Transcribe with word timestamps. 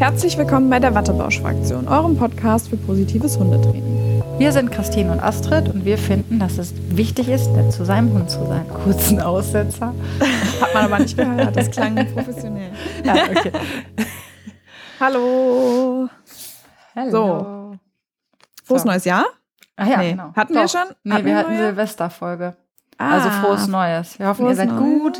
Herzlich 0.00 0.38
willkommen 0.38 0.70
bei 0.70 0.78
der 0.78 0.94
Wattebausch-Fraktion, 0.94 1.86
eurem 1.86 2.16
Podcast 2.16 2.70
für 2.70 2.78
positives 2.78 3.36
Hundetraining. 3.36 4.22
Wir 4.38 4.50
sind 4.50 4.72
Christine 4.72 5.12
und 5.12 5.20
Astrid 5.20 5.68
und 5.68 5.84
wir 5.84 5.98
finden, 5.98 6.38
dass 6.38 6.56
es 6.56 6.72
wichtig 6.96 7.28
ist, 7.28 7.50
nett 7.50 7.70
zu 7.70 7.84
seinem 7.84 8.10
Hund 8.14 8.30
zu 8.30 8.42
sein. 8.46 8.66
Kurzen 8.82 9.20
Aussetzer. 9.20 9.92
Hat 10.62 10.72
man 10.72 10.84
aber 10.86 11.00
nicht 11.00 11.18
gehört, 11.18 11.54
das 11.54 11.70
klang 11.70 11.96
professionell. 12.14 12.70
Ja, 13.04 13.12
okay. 13.12 13.52
Hallo. 14.98 16.08
Hallo. 16.96 17.10
So. 17.10 17.76
Frohes 18.64 18.82
so. 18.82 18.88
neues 18.88 19.04
Jahr? 19.04 19.26
Ach 19.76 19.86
ja, 19.86 19.98
nee. 19.98 20.12
genau. 20.12 20.32
Hatten 20.34 20.54
Doch. 20.54 20.62
wir 20.62 20.68
schon? 20.68 20.96
Nee, 21.04 21.12
hatten 21.12 21.26
wir 21.26 21.36
hatten 21.36 21.56
Silvesterfolge. 21.58 22.56
Ah, 22.96 23.16
also 23.16 23.28
frohes 23.28 23.68
Neues. 23.68 24.18
Wir 24.18 24.28
hoffen, 24.28 24.46
ihr 24.46 24.56
seid 24.56 24.70
Neues. 24.70 24.80
gut 24.80 25.18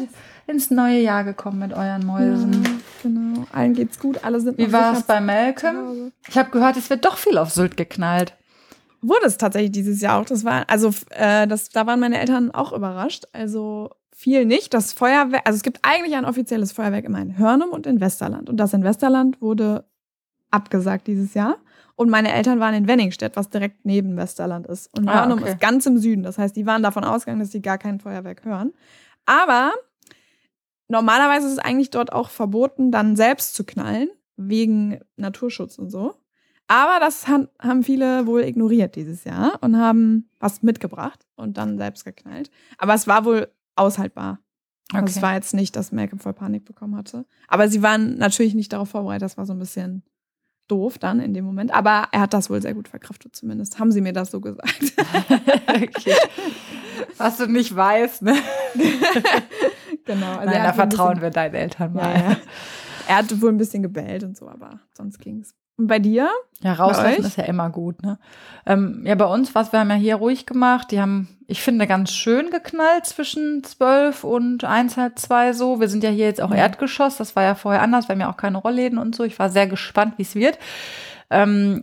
ins 0.50 0.70
neue 0.70 1.00
Jahr 1.00 1.24
gekommen 1.24 1.58
mit 1.60 1.72
euren 1.72 2.04
Mäusen. 2.04 2.52
Ja, 2.64 2.70
genau. 3.02 3.46
Allen 3.52 3.74
geht's 3.74 3.98
gut, 3.98 4.24
alle 4.24 4.40
sind 4.40 4.58
Wie 4.58 4.72
war 4.72 4.94
es 4.94 5.02
bei 5.04 5.20
Malcolm? 5.20 6.12
Ich 6.28 6.36
habe 6.36 6.50
gehört, 6.50 6.76
es 6.76 6.90
wird 6.90 7.04
doch 7.04 7.16
viel 7.16 7.38
auf 7.38 7.50
Sylt 7.50 7.76
geknallt. 7.76 8.34
Wurde 9.02 9.26
es 9.26 9.38
tatsächlich 9.38 9.72
dieses 9.72 10.00
Jahr 10.00 10.20
auch. 10.20 10.26
Das 10.26 10.44
war, 10.44 10.64
also 10.68 10.90
äh, 11.10 11.46
das, 11.46 11.70
da 11.70 11.86
waren 11.86 12.00
meine 12.00 12.20
Eltern 12.20 12.50
auch 12.50 12.72
überrascht. 12.72 13.24
Also 13.32 13.90
viel 14.12 14.44
nicht. 14.44 14.74
Das 14.74 14.92
Feuerwerk, 14.92 15.42
also 15.46 15.56
es 15.56 15.62
gibt 15.62 15.78
eigentlich 15.82 16.14
ein 16.14 16.26
offizielles 16.26 16.72
Feuerwerk 16.72 17.06
immer 17.06 17.20
in 17.20 17.38
Hörnum 17.38 17.70
und 17.70 17.86
in 17.86 18.00
Westerland. 18.00 18.50
Und 18.50 18.58
das 18.58 18.74
in 18.74 18.84
Westerland 18.84 19.40
wurde 19.40 19.84
abgesagt 20.50 21.06
dieses 21.06 21.32
Jahr. 21.32 21.56
Und 21.96 22.10
meine 22.10 22.32
Eltern 22.32 22.60
waren 22.60 22.74
in 22.74 22.88
Wenningstedt, 22.88 23.36
was 23.36 23.48
direkt 23.48 23.84
neben 23.84 24.16
Westerland 24.16 24.66
ist. 24.66 24.96
Und 24.98 25.08
ah, 25.08 25.20
Hörnum 25.20 25.38
okay. 25.38 25.52
ist 25.52 25.60
ganz 25.60 25.86
im 25.86 25.98
Süden. 25.98 26.22
Das 26.22 26.36
heißt, 26.36 26.56
die 26.56 26.66
waren 26.66 26.82
davon 26.82 27.04
ausgegangen, 27.04 27.40
dass 27.40 27.52
sie 27.52 27.62
gar 27.62 27.78
kein 27.78 28.00
Feuerwerk 28.00 28.44
hören. 28.44 28.72
Aber 29.26 29.72
normalerweise 30.90 31.46
ist 31.46 31.54
es 31.54 31.58
eigentlich 31.58 31.90
dort 31.90 32.12
auch 32.12 32.28
verboten, 32.28 32.90
dann 32.90 33.16
selbst 33.16 33.54
zu 33.54 33.64
knallen, 33.64 34.10
wegen 34.36 35.00
Naturschutz 35.16 35.78
und 35.78 35.90
so. 35.90 36.14
Aber 36.66 37.00
das 37.00 37.26
haben 37.26 37.82
viele 37.82 38.26
wohl 38.26 38.42
ignoriert 38.42 38.94
dieses 38.94 39.24
Jahr 39.24 39.58
und 39.60 39.76
haben 39.76 40.28
was 40.38 40.62
mitgebracht 40.62 41.26
und 41.34 41.56
dann 41.56 41.78
selbst 41.78 42.04
geknallt. 42.04 42.50
Aber 42.78 42.94
es 42.94 43.08
war 43.08 43.24
wohl 43.24 43.48
aushaltbar. 43.74 44.38
Okay. 44.92 45.02
Also 45.02 45.16
es 45.16 45.22
war 45.22 45.34
jetzt 45.34 45.54
nicht, 45.54 45.74
dass 45.74 45.90
Malcolm 45.90 46.20
voll 46.20 46.32
Panik 46.32 46.64
bekommen 46.64 46.96
hatte. 46.96 47.24
Aber 47.48 47.68
sie 47.68 47.82
waren 47.82 48.18
natürlich 48.18 48.54
nicht 48.54 48.72
darauf 48.72 48.90
vorbereitet. 48.90 49.22
Das 49.22 49.36
war 49.36 49.46
so 49.46 49.52
ein 49.52 49.58
bisschen 49.58 50.04
doof 50.68 50.98
dann 50.98 51.20
in 51.20 51.34
dem 51.34 51.44
Moment. 51.44 51.72
Aber 51.72 52.08
er 52.12 52.20
hat 52.20 52.34
das 52.34 52.50
wohl 52.50 52.62
sehr 52.62 52.74
gut 52.74 52.88
verkraftet, 52.88 53.34
zumindest. 53.34 53.80
Haben 53.80 53.90
sie 53.90 54.00
mir 54.00 54.12
das 54.12 54.30
so 54.30 54.40
gesagt. 54.40 54.80
okay. 55.68 56.14
Was 57.16 57.38
du 57.38 57.46
nicht 57.46 57.74
weißt, 57.74 58.22
ne? 58.22 58.36
Genau. 60.04 60.38
Also 60.38 60.52
Nein, 60.52 60.62
da 60.62 60.72
vertrauen 60.72 61.08
bisschen, 61.10 61.22
wir 61.22 61.30
deinen 61.30 61.54
Eltern 61.54 61.92
mal. 61.92 62.14
Ja, 62.14 62.30
ja. 62.30 62.36
Er 63.08 63.16
hat 63.16 63.42
wohl 63.42 63.50
ein 63.50 63.58
bisschen 63.58 63.82
gebellt 63.82 64.22
und 64.22 64.36
so, 64.36 64.48
aber 64.48 64.80
sonst 64.92 65.18
ging's. 65.18 65.54
Und 65.80 65.86
bei 65.86 65.98
dir? 65.98 66.28
Ja, 66.60 66.74
rauslassen 66.74 67.24
ist 67.24 67.38
ja 67.38 67.44
immer 67.44 67.70
gut, 67.70 68.02
ne? 68.02 68.18
Ähm, 68.66 69.02
ja, 69.06 69.14
bei 69.14 69.24
uns, 69.24 69.54
was 69.54 69.72
wir 69.72 69.80
haben 69.80 69.88
ja 69.88 69.96
hier 69.96 70.16
ruhig 70.16 70.44
gemacht. 70.44 70.90
Die 70.90 71.00
haben, 71.00 71.38
ich 71.46 71.62
finde, 71.62 71.86
ganz 71.86 72.12
schön 72.12 72.50
geknallt 72.50 73.06
zwischen 73.06 73.64
zwölf 73.64 74.22
und 74.22 74.64
eins, 74.64 74.98
halb 74.98 75.18
zwei 75.18 75.54
so. 75.54 75.80
Wir 75.80 75.88
sind 75.88 76.04
ja 76.04 76.10
hier 76.10 76.26
jetzt 76.26 76.42
auch. 76.42 76.52
Erdgeschoss. 76.52 77.16
Das 77.16 77.34
war 77.34 77.44
ja 77.44 77.54
vorher 77.54 77.80
anders. 77.80 78.08
Wir 78.08 78.12
haben 78.12 78.20
ja 78.20 78.30
auch 78.30 78.36
keine 78.36 78.58
Rollläden 78.58 78.98
und 78.98 79.16
so. 79.16 79.24
Ich 79.24 79.38
war 79.38 79.48
sehr 79.48 79.66
gespannt, 79.66 80.18
wie 80.18 80.22
es 80.22 80.34
wird. 80.34 80.58
Ähm, 81.30 81.80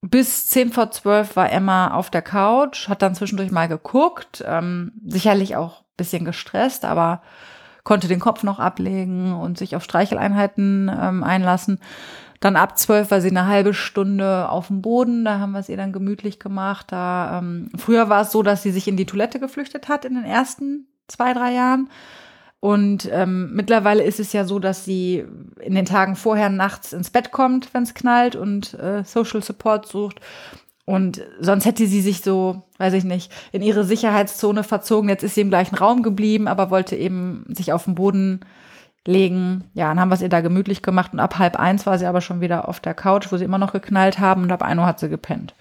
bis 0.00 0.48
zehn 0.48 0.72
vor 0.72 0.90
zwölf 0.90 1.36
war 1.36 1.52
Emma 1.52 1.94
auf 1.94 2.10
der 2.10 2.22
Couch, 2.22 2.88
hat 2.88 3.00
dann 3.02 3.14
zwischendurch 3.14 3.52
mal 3.52 3.68
geguckt. 3.68 4.42
Ähm, 4.44 4.92
sicherlich 5.06 5.54
auch 5.54 5.84
bisschen 6.00 6.24
gestresst, 6.24 6.84
aber 6.84 7.22
konnte 7.84 8.08
den 8.08 8.20
Kopf 8.20 8.42
noch 8.42 8.58
ablegen 8.58 9.34
und 9.34 9.58
sich 9.58 9.76
auf 9.76 9.84
Streicheleinheiten 9.84 10.90
ähm, 10.92 11.22
einlassen. 11.22 11.78
Dann 12.40 12.56
ab 12.56 12.78
zwölf 12.78 13.10
war 13.10 13.20
sie 13.20 13.28
eine 13.28 13.46
halbe 13.46 13.74
Stunde 13.74 14.48
auf 14.48 14.68
dem 14.68 14.80
Boden, 14.80 15.26
da 15.26 15.38
haben 15.38 15.52
wir 15.52 15.58
es 15.58 15.68
ihr 15.68 15.76
dann 15.76 15.92
gemütlich 15.92 16.40
gemacht. 16.40 16.86
Da, 16.88 17.38
ähm, 17.38 17.70
früher 17.76 18.08
war 18.08 18.22
es 18.22 18.32
so, 18.32 18.42
dass 18.42 18.62
sie 18.62 18.70
sich 18.70 18.88
in 18.88 18.96
die 18.96 19.06
Toilette 19.06 19.38
geflüchtet 19.38 19.88
hat 19.88 20.06
in 20.06 20.14
den 20.14 20.24
ersten 20.24 20.86
zwei, 21.06 21.34
drei 21.34 21.52
Jahren. 21.52 21.90
Und 22.60 23.08
ähm, 23.10 23.54
mittlerweile 23.54 24.02
ist 24.02 24.20
es 24.20 24.32
ja 24.32 24.44
so, 24.44 24.58
dass 24.58 24.84
sie 24.84 25.24
in 25.60 25.74
den 25.74 25.86
Tagen 25.86 26.16
vorher 26.16 26.50
nachts 26.50 26.92
ins 26.92 27.10
Bett 27.10 27.30
kommt, 27.30 27.72
wenn 27.72 27.82
es 27.82 27.94
knallt 27.94 28.36
und 28.36 28.74
äh, 28.74 29.02
Social 29.04 29.42
Support 29.42 29.86
sucht. 29.86 30.20
Und 30.90 31.22
sonst 31.40 31.64
hätte 31.64 31.86
sie 31.86 32.00
sich 32.00 32.20
so, 32.22 32.62
weiß 32.78 32.94
ich 32.94 33.04
nicht, 33.04 33.32
in 33.52 33.62
ihre 33.62 33.84
Sicherheitszone 33.84 34.64
verzogen. 34.64 35.08
Jetzt 35.08 35.22
ist 35.22 35.34
sie 35.34 35.42
im 35.42 35.50
gleichen 35.50 35.76
Raum 35.76 36.02
geblieben, 36.02 36.48
aber 36.48 36.70
wollte 36.70 36.96
eben 36.96 37.44
sich 37.48 37.72
auf 37.72 37.84
den 37.84 37.94
Boden 37.94 38.40
legen. 39.06 39.64
Ja, 39.74 39.88
dann 39.88 40.00
haben 40.00 40.10
wir 40.10 40.14
es 40.14 40.22
ihr 40.22 40.28
da 40.28 40.40
gemütlich 40.40 40.82
gemacht 40.82 41.12
und 41.12 41.20
ab 41.20 41.38
halb 41.38 41.56
eins 41.56 41.86
war 41.86 41.98
sie 41.98 42.06
aber 42.06 42.20
schon 42.20 42.40
wieder 42.40 42.68
auf 42.68 42.80
der 42.80 42.94
Couch, 42.94 43.32
wo 43.32 43.36
sie 43.36 43.44
immer 43.44 43.58
noch 43.58 43.72
geknallt 43.72 44.18
haben 44.18 44.42
und 44.42 44.52
ab 44.52 44.62
ein 44.62 44.78
Uhr 44.78 44.86
hat 44.86 45.00
sie 45.00 45.08
gepennt. 45.08 45.54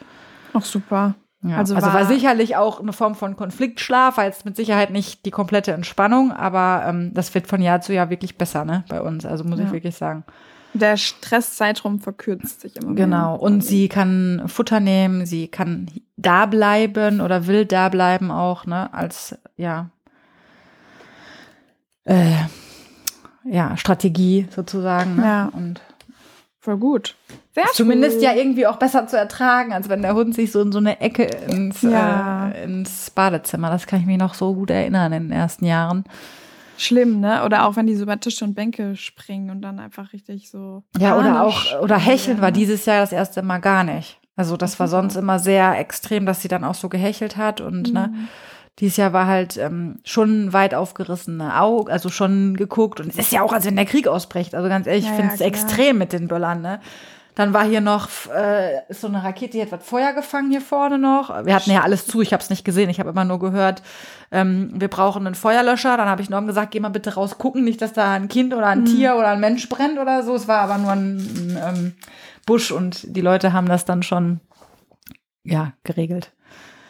Ach, 0.53 0.63
super. 0.63 1.15
Ja, 1.41 1.57
also, 1.57 1.73
also 1.73 1.87
war, 1.87 1.93
war, 1.93 2.05
sicherlich 2.05 2.57
auch 2.57 2.81
eine 2.81 2.91
Form 2.91 3.15
von 3.15 3.37
Konfliktschlaf, 3.37 4.17
war 4.17 4.25
jetzt 4.25 4.43
mit 4.43 4.57
Sicherheit 4.57 4.89
nicht 4.89 5.25
die 5.25 5.31
komplette 5.31 5.71
Entspannung, 5.71 6.33
aber 6.33 6.83
ähm, 6.85 7.13
das 7.13 7.33
wird 7.33 7.47
von 7.47 7.61
Jahr 7.61 7.79
zu 7.79 7.93
Jahr 7.93 8.09
wirklich 8.09 8.37
besser, 8.37 8.65
ne, 8.65 8.83
bei 8.89 9.01
uns. 9.01 9.25
Also 9.25 9.45
muss 9.45 9.59
ja. 9.59 9.65
ich 9.65 9.71
wirklich 9.71 9.95
sagen. 9.95 10.25
Der 10.73 10.97
Stresszeitraum 10.97 11.99
verkürzt 11.99 12.61
sich 12.61 12.75
immer. 12.75 12.93
Genau. 12.93 13.33
Mehr. 13.33 13.41
Und 13.41 13.63
sie 13.63 13.89
kann 13.89 14.43
Futter 14.47 14.79
nehmen, 14.79 15.25
sie 15.25 15.47
kann 15.47 15.87
da 16.15 16.45
bleiben 16.45 17.21
oder 17.21 17.47
will 17.47 17.65
da 17.65 17.89
bleiben 17.89 18.29
auch, 18.29 18.65
ne, 18.65 18.93
als, 18.93 19.35
ja, 19.57 19.89
äh, 22.05 22.35
ja, 23.43 23.77
Strategie 23.77 24.47
sozusagen. 24.55 25.15
Ne? 25.15 25.23
Ja. 25.23 25.51
Und 25.53 25.81
voll 26.59 26.77
gut. 26.77 27.15
Sehr 27.53 27.65
Zumindest 27.73 28.17
cool. 28.17 28.23
ja 28.23 28.33
irgendwie 28.33 28.67
auch 28.67 28.77
besser 28.77 29.07
zu 29.07 29.17
ertragen, 29.17 29.73
als 29.73 29.89
wenn 29.89 30.01
der 30.01 30.13
Hund 30.13 30.35
sich 30.35 30.51
so 30.51 30.61
in 30.61 30.71
so 30.71 30.79
eine 30.79 30.99
Ecke 31.01 31.23
ins, 31.23 31.81
ja. 31.81 32.49
äh, 32.49 32.63
ins 32.63 33.09
Badezimmer. 33.09 33.69
Das 33.69 33.87
kann 33.87 34.01
ich 34.01 34.05
mich 34.05 34.17
noch 34.17 34.33
so 34.33 34.53
gut 34.53 34.69
erinnern 34.69 35.13
in 35.13 35.23
den 35.29 35.31
ersten 35.31 35.65
Jahren. 35.65 36.03
Schlimm, 36.79 37.19
ne? 37.19 37.43
Oder 37.43 37.65
auch 37.65 37.75
wenn 37.75 37.87
die 37.87 37.95
so 37.95 38.03
über 38.03 38.19
Tische 38.19 38.45
und 38.45 38.55
Bänke 38.55 38.95
springen 38.95 39.49
und 39.49 39.61
dann 39.61 39.79
einfach 39.79 40.13
richtig 40.13 40.49
so. 40.49 40.83
Ja, 40.97 41.17
oder 41.17 41.43
auch, 41.43 41.79
oder 41.81 41.97
hecheln 41.97 42.41
war 42.41 42.51
dieses 42.51 42.85
Jahr 42.85 43.01
das 43.01 43.11
erste 43.11 43.41
Mal 43.41 43.59
gar 43.59 43.83
nicht. 43.83 44.17
Also 44.37 44.55
das 44.55 44.79
war 44.79 44.87
sonst 44.87 45.17
immer 45.17 45.39
sehr 45.39 45.77
extrem, 45.77 46.25
dass 46.25 46.41
sie 46.41 46.47
dann 46.47 46.63
auch 46.63 46.75
so 46.75 46.87
gehechelt 46.87 47.35
hat 47.35 47.59
und 47.59 47.93
ne, 47.93 48.07
mhm. 48.07 48.15
ne, 48.15 48.27
dieses 48.79 48.95
Jahr 48.95 49.11
war 49.11 49.27
halt 49.27 49.57
ähm, 49.57 49.99
schon 50.05 50.53
weit 50.53 50.73
aufgerissene 50.73 51.59
Augen, 51.59 51.91
also 51.91 52.07
schon 52.07 52.55
geguckt 52.55 53.01
und 53.01 53.09
es 53.09 53.17
ist 53.17 53.33
ja 53.33 53.41
auch, 53.41 53.51
als 53.51 53.65
wenn 53.65 53.75
der 53.75 53.85
Krieg 53.85 54.07
ausbricht. 54.07 54.55
Also 54.55 54.69
ganz 54.69 54.87
ehrlich, 54.87 55.03
ja, 55.03 55.11
ich 55.11 55.17
finde 55.17 55.33
es 55.33 55.41
ja, 55.41 55.45
extrem 55.45 55.97
mit 55.97 56.13
den 56.13 56.29
Böllern, 56.29 56.61
ne? 56.61 56.79
Dann 57.39 57.53
war 57.53 57.63
hier 57.63 57.79
noch 57.79 58.09
äh, 58.35 58.81
so 58.89 59.07
eine 59.07 59.23
Rakete, 59.23 59.53
die 59.53 59.61
hat 59.61 59.71
was 59.71 59.85
Feuer 59.85 60.11
gefangen 60.11 60.51
hier 60.51 60.59
vorne 60.59 60.99
noch. 60.99 61.29
Wir 61.45 61.55
hatten 61.55 61.71
ja 61.71 61.83
alles 61.83 62.05
zu, 62.05 62.19
ich 62.19 62.33
habe 62.33 62.43
es 62.43 62.49
nicht 62.49 62.65
gesehen, 62.65 62.89
ich 62.89 62.99
habe 62.99 63.11
immer 63.11 63.23
nur 63.23 63.39
gehört, 63.39 63.81
ähm, 64.29 64.73
wir 64.73 64.89
brauchen 64.89 65.25
einen 65.25 65.35
Feuerlöscher. 65.35 65.95
Dann 65.95 66.09
habe 66.09 66.21
ich 66.21 66.29
Norm 66.29 66.47
gesagt, 66.47 66.71
geh 66.71 66.81
mal 66.81 66.89
bitte 66.89 67.13
raus 67.13 67.37
gucken, 67.37 67.63
nicht, 67.63 67.81
dass 67.81 67.93
da 67.93 68.11
ein 68.11 68.27
Kind 68.27 68.53
oder 68.53 68.67
ein 68.67 68.81
mhm. 68.81 68.87
Tier 68.87 69.15
oder 69.15 69.29
ein 69.29 69.39
Mensch 69.39 69.69
brennt 69.69 69.97
oder 69.97 70.21
so. 70.23 70.35
Es 70.35 70.49
war 70.49 70.59
aber 70.59 70.79
nur 70.79 70.91
ein, 70.91 71.17
ein 71.17 71.75
ähm, 71.75 71.93
Busch 72.45 72.73
und 72.73 73.15
die 73.15 73.21
Leute 73.21 73.53
haben 73.53 73.69
das 73.69 73.85
dann 73.85 74.03
schon 74.03 74.41
ja 75.45 75.71
geregelt. 75.85 76.33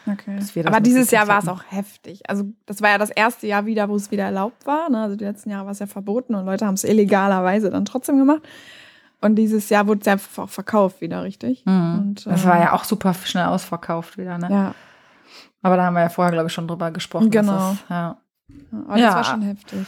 Okay. 0.04 0.36
Aber 0.64 0.80
dieses 0.80 1.12
Jahr 1.12 1.28
war 1.28 1.38
es 1.38 1.46
auch 1.46 1.62
heftig. 1.68 2.28
Also 2.28 2.42
das 2.66 2.82
war 2.82 2.90
ja 2.90 2.98
das 2.98 3.10
erste 3.10 3.46
Jahr 3.46 3.66
wieder, 3.66 3.88
wo 3.88 3.94
es 3.94 4.10
wieder 4.10 4.24
erlaubt 4.24 4.66
war. 4.66 4.90
Ne? 4.90 5.00
Also 5.00 5.14
die 5.14 5.26
letzten 5.26 5.50
Jahre 5.50 5.66
war 5.66 5.72
es 5.72 5.78
ja 5.78 5.86
verboten 5.86 6.34
und 6.34 6.44
Leute 6.44 6.66
haben 6.66 6.74
es 6.74 6.82
illegalerweise 6.82 7.70
dann 7.70 7.84
trotzdem 7.84 8.18
gemacht. 8.18 8.42
Und 9.20 9.36
dieses 9.36 9.68
Jahr 9.68 9.86
wurde 9.86 10.00
es 10.00 10.06
ja 10.06 10.42
auch 10.42 10.48
verkauft 10.48 11.00
wieder, 11.00 11.22
richtig? 11.22 11.64
Mhm. 11.66 11.98
Und, 11.98 12.26
das 12.26 12.44
war 12.44 12.58
ja 12.58 12.72
auch 12.72 12.84
super 12.84 13.12
schnell 13.14 13.46
ausverkauft 13.46 14.16
wieder, 14.16 14.38
ne? 14.38 14.48
Ja. 14.50 14.74
Aber 15.62 15.76
da 15.76 15.84
haben 15.84 15.94
wir 15.94 16.00
ja 16.00 16.08
vorher, 16.08 16.32
glaube 16.32 16.46
ich, 16.46 16.52
schon 16.54 16.66
drüber 16.66 16.90
gesprochen. 16.90 17.30
Genau. 17.30 17.52
Das, 17.52 17.78
ja. 17.90 18.16
Aber 18.88 18.96
ja. 18.98 19.06
das 19.06 19.14
war 19.14 19.24
schon 19.24 19.42
heftig. 19.42 19.86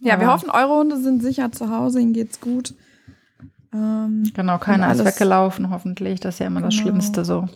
Ja, 0.00 0.14
ja 0.14 0.20
wir 0.20 0.32
hoffen, 0.32 0.50
eure 0.50 0.74
Hunde 0.74 0.96
sind 0.96 1.22
sicher 1.22 1.52
zu 1.52 1.70
Hause, 1.70 2.00
ihnen 2.00 2.14
geht's 2.14 2.40
gut. 2.40 2.74
Ähm, 3.74 4.30
genau, 4.34 4.58
keiner 4.58 4.90
ist 4.92 5.04
weggelaufen, 5.04 5.70
hoffentlich. 5.70 6.20
Das 6.20 6.36
ist 6.36 6.38
ja 6.38 6.46
immer 6.46 6.60
genau. 6.60 6.68
das 6.68 6.74
Schlimmste 6.74 7.24
so. 7.24 7.48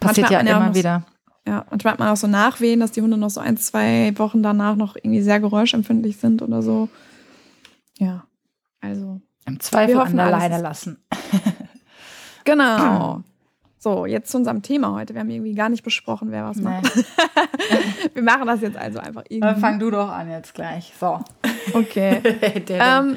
Passiert 0.00 0.30
ja 0.30 0.40
immer 0.40 0.74
wieder. 0.74 1.04
Ja, 1.46 1.64
manchmal 1.70 1.92
hat 1.92 2.00
man 2.00 2.08
auch 2.08 2.16
so 2.16 2.26
Nachwehen, 2.26 2.80
dass 2.80 2.92
die 2.92 3.02
Hunde 3.02 3.16
noch 3.16 3.30
so 3.30 3.40
ein, 3.40 3.56
zwei 3.56 4.12
Wochen 4.18 4.42
danach 4.42 4.76
noch 4.76 4.96
irgendwie 4.96 5.22
sehr 5.22 5.40
geräuschempfindlich 5.40 6.16
sind 6.16 6.42
oder 6.42 6.62
so. 6.62 6.88
Ja, 7.98 8.24
also 8.80 9.20
im 9.46 9.60
Zweifel 9.60 9.98
an 9.98 10.16
der 10.16 10.30
Leine 10.30 10.60
lassen. 10.60 10.98
genau. 12.44 13.22
So, 13.78 14.04
jetzt 14.04 14.32
zu 14.32 14.38
unserem 14.38 14.62
Thema 14.62 14.94
heute. 14.94 15.14
Wir 15.14 15.20
haben 15.20 15.30
irgendwie 15.30 15.54
gar 15.54 15.68
nicht 15.68 15.84
besprochen, 15.84 16.32
wer 16.32 16.44
was 16.44 16.56
macht. 16.56 16.92
Wir 18.14 18.22
machen 18.22 18.48
das 18.48 18.60
jetzt 18.60 18.76
also 18.76 18.98
einfach 18.98 19.22
irgendwie. 19.28 19.40
Dann 19.42 19.60
fang 19.60 19.78
du 19.78 19.92
doch 19.92 20.10
an 20.10 20.28
jetzt 20.28 20.54
gleich. 20.54 20.92
So. 20.98 21.20
Okay. 21.72 22.20
ähm, 22.68 23.16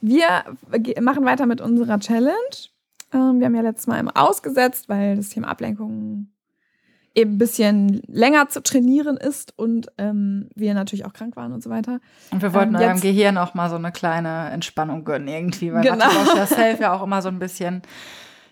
wir 0.00 0.42
machen 1.00 1.24
weiter 1.24 1.46
mit 1.46 1.60
unserer 1.60 2.00
Challenge. 2.00 2.34
Ähm, 3.14 3.38
wir 3.38 3.46
haben 3.46 3.54
ja 3.54 3.60
letztes 3.60 3.86
Mal 3.86 4.00
immer 4.00 4.16
ausgesetzt, 4.16 4.88
weil 4.88 5.14
das 5.14 5.28
Thema 5.28 5.46
Ablenkung 5.46 6.32
eben 7.18 7.32
ein 7.32 7.38
bisschen 7.38 8.00
länger 8.06 8.48
zu 8.48 8.62
trainieren 8.62 9.16
ist 9.16 9.52
und 9.58 9.88
ähm, 9.98 10.48
wir 10.54 10.72
natürlich 10.74 11.04
auch 11.04 11.12
krank 11.12 11.36
waren 11.36 11.52
und 11.52 11.62
so 11.62 11.68
weiter. 11.68 12.00
Und 12.30 12.42
wir 12.42 12.54
wollten 12.54 12.74
ähm, 12.76 12.80
eurem 12.80 13.00
Gehirn 13.00 13.36
auch 13.36 13.54
mal 13.54 13.68
so 13.68 13.76
eine 13.76 13.90
kleine 13.90 14.50
Entspannung 14.50 15.04
gönnen 15.04 15.26
irgendwie, 15.26 15.72
weil 15.72 15.82
genau. 15.82 16.46
Self 16.46 16.80
ja 16.80 16.94
auch 16.94 17.02
immer 17.02 17.20
so 17.20 17.28
ein 17.28 17.40
bisschen, 17.40 17.82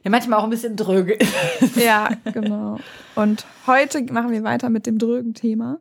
ja 0.02 0.10
manchmal 0.10 0.40
auch 0.40 0.44
ein 0.44 0.50
bisschen 0.50 0.74
dröge 0.76 1.16
Ja, 1.76 2.08
genau. 2.32 2.78
Und 3.14 3.46
heute 3.66 4.02
machen 4.12 4.32
wir 4.32 4.42
weiter 4.42 4.68
mit 4.68 4.86
dem 4.86 4.98
drögen 4.98 5.34
Thema. 5.34 5.78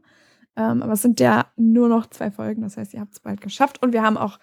Ähm, 0.55 0.83
aber 0.83 0.93
es 0.93 1.01
sind 1.01 1.19
ja 1.19 1.47
nur 1.57 1.89
noch 1.89 2.07
zwei 2.07 2.31
Folgen, 2.31 2.61
das 2.61 2.77
heißt, 2.77 2.93
ihr 2.93 3.01
habt 3.01 3.13
es 3.13 3.19
bald 3.19 3.41
geschafft 3.41 3.81
und 3.81 3.91
wir 3.91 4.03
haben 4.03 4.15
auch 4.15 4.39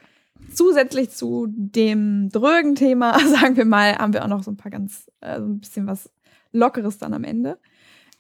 zusätzlich 0.53 1.11
zu 1.11 1.47
dem 1.49 2.29
drögen 2.31 2.75
Thema, 2.75 3.19
sagen 3.29 3.57
wir 3.57 3.65
mal, 3.65 3.97
haben 3.97 4.13
wir 4.13 4.25
auch 4.25 4.29
noch 4.29 4.43
so 4.43 4.51
ein 4.51 4.57
paar 4.57 4.71
ganz, 4.71 5.11
äh, 5.21 5.39
so 5.39 5.47
ein 5.47 5.61
bisschen 5.61 5.87
was 5.87 6.11
Lockeres 6.53 6.99
dann 6.99 7.15
am 7.15 7.25
Ende. 7.25 7.59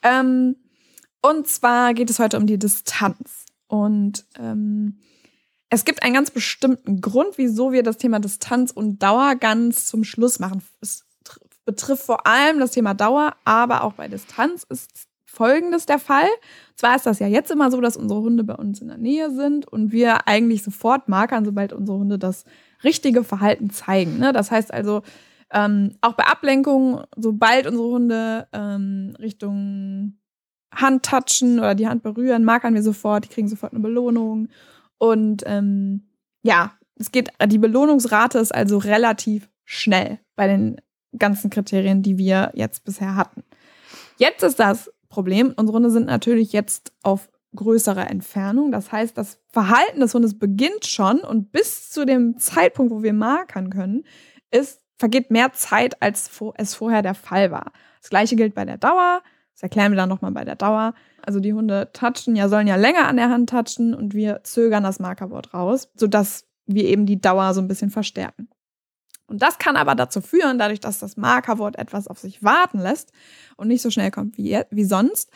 Ähm, 0.02 0.56
und 1.20 1.46
zwar 1.46 1.94
geht 1.94 2.10
es 2.10 2.18
heute 2.18 2.36
um 2.36 2.46
die 2.46 2.58
Distanz. 2.58 3.46
Und 3.68 4.26
ähm, 4.38 4.98
es 5.70 5.84
gibt 5.84 6.02
einen 6.02 6.14
ganz 6.14 6.30
bestimmten 6.30 7.00
Grund, 7.00 7.38
wieso 7.38 7.72
wir 7.72 7.82
das 7.82 7.96
Thema 7.96 8.20
Distanz 8.20 8.70
und 8.72 9.02
Dauer 9.02 9.36
ganz 9.36 9.86
zum 9.86 10.04
Schluss 10.04 10.38
machen. 10.38 10.62
Es 10.80 11.04
betrifft 11.64 12.04
vor 12.04 12.26
allem 12.26 12.58
das 12.58 12.72
Thema 12.72 12.94
Dauer, 12.94 13.34
aber 13.44 13.84
auch 13.84 13.94
bei 13.94 14.08
Distanz 14.08 14.66
ist 14.68 14.90
Folgendes 15.24 15.86
der 15.86 15.98
Fall. 15.98 16.28
Zwar 16.76 16.94
ist 16.94 17.06
das 17.06 17.18
ja 17.18 17.26
jetzt 17.26 17.50
immer 17.50 17.70
so, 17.70 17.80
dass 17.80 17.96
unsere 17.96 18.20
Hunde 18.20 18.44
bei 18.44 18.54
uns 18.54 18.82
in 18.82 18.88
der 18.88 18.98
Nähe 18.98 19.30
sind 19.30 19.66
und 19.66 19.90
wir 19.90 20.28
eigentlich 20.28 20.62
sofort 20.62 21.08
markern, 21.08 21.46
sobald 21.46 21.72
unsere 21.72 21.98
Hunde 21.98 22.18
das 22.18 22.44
richtige 22.84 23.24
Verhalten 23.24 23.70
zeigen. 23.70 24.18
Ne? 24.18 24.34
Das 24.34 24.50
heißt 24.50 24.74
also, 24.74 25.02
ähm, 25.52 25.96
auch 26.00 26.14
bei 26.14 26.24
Ablenkungen, 26.24 27.04
sobald 27.16 27.66
unsere 27.66 27.88
Hunde 27.88 28.48
ähm, 28.52 29.14
Richtung 29.18 30.18
Hand 30.74 31.04
touchen 31.04 31.58
oder 31.58 31.74
die 31.74 31.86
Hand 31.86 32.02
berühren, 32.02 32.44
markern 32.44 32.74
wir 32.74 32.82
sofort, 32.82 33.24
die 33.24 33.28
kriegen 33.28 33.48
sofort 33.48 33.72
eine 33.72 33.82
Belohnung. 33.82 34.48
Und 34.98 35.42
ähm, 35.46 36.08
ja, 36.42 36.72
es 36.96 37.12
geht, 37.12 37.30
die 37.46 37.58
Belohnungsrate 37.58 38.38
ist 38.38 38.54
also 38.54 38.78
relativ 38.78 39.50
schnell 39.64 40.18
bei 40.34 40.46
den 40.46 40.80
ganzen 41.18 41.50
Kriterien, 41.50 42.02
die 42.02 42.16
wir 42.16 42.52
jetzt 42.54 42.84
bisher 42.84 43.14
hatten. 43.16 43.42
Jetzt 44.16 44.42
ist 44.42 44.58
das 44.58 44.90
Problem. 45.08 45.52
Unsere 45.56 45.76
Hunde 45.76 45.90
sind 45.90 46.06
natürlich 46.06 46.52
jetzt 46.52 46.92
auf 47.02 47.28
größerer 47.54 48.08
Entfernung. 48.08 48.72
Das 48.72 48.92
heißt, 48.92 49.16
das 49.18 49.38
Verhalten 49.48 50.00
des 50.00 50.14
Hundes 50.14 50.38
beginnt 50.38 50.86
schon 50.86 51.20
und 51.20 51.52
bis 51.52 51.90
zu 51.90 52.06
dem 52.06 52.38
Zeitpunkt, 52.38 52.92
wo 52.92 53.02
wir 53.02 53.12
markern 53.12 53.68
können, 53.68 54.04
ist, 54.50 54.81
vergeht 55.02 55.32
mehr 55.32 55.52
Zeit, 55.52 56.00
als 56.00 56.30
es 56.58 56.76
vorher 56.76 57.02
der 57.02 57.14
Fall 57.14 57.50
war. 57.50 57.72
Das 58.00 58.08
gleiche 58.08 58.36
gilt 58.36 58.54
bei 58.54 58.64
der 58.64 58.78
Dauer. 58.78 59.20
Das 59.52 59.64
erklären 59.64 59.90
wir 59.90 59.96
dann 59.96 60.08
nochmal 60.08 60.30
bei 60.30 60.44
der 60.44 60.54
Dauer. 60.54 60.94
Also 61.26 61.40
die 61.40 61.52
Hunde 61.52 61.90
touchen 61.92 62.36
ja, 62.36 62.48
sollen 62.48 62.68
ja 62.68 62.76
länger 62.76 63.08
an 63.08 63.16
der 63.16 63.28
Hand 63.28 63.50
touchen 63.50 63.96
und 63.96 64.14
wir 64.14 64.44
zögern 64.44 64.84
das 64.84 65.00
Markerwort 65.00 65.54
raus, 65.54 65.90
sodass 65.96 66.44
wir 66.66 66.84
eben 66.84 67.04
die 67.04 67.20
Dauer 67.20 67.52
so 67.52 67.60
ein 67.60 67.66
bisschen 67.66 67.90
verstärken. 67.90 68.48
Und 69.26 69.42
das 69.42 69.58
kann 69.58 69.74
aber 69.74 69.96
dazu 69.96 70.20
führen, 70.20 70.56
dadurch, 70.56 70.78
dass 70.78 71.00
das 71.00 71.16
Markerwort 71.16 71.76
etwas 71.80 72.06
auf 72.06 72.20
sich 72.20 72.44
warten 72.44 72.78
lässt 72.78 73.10
und 73.56 73.66
nicht 73.66 73.82
so 73.82 73.90
schnell 73.90 74.12
kommt 74.12 74.38
wie, 74.38 74.60
wie 74.70 74.84
sonst, 74.84 75.32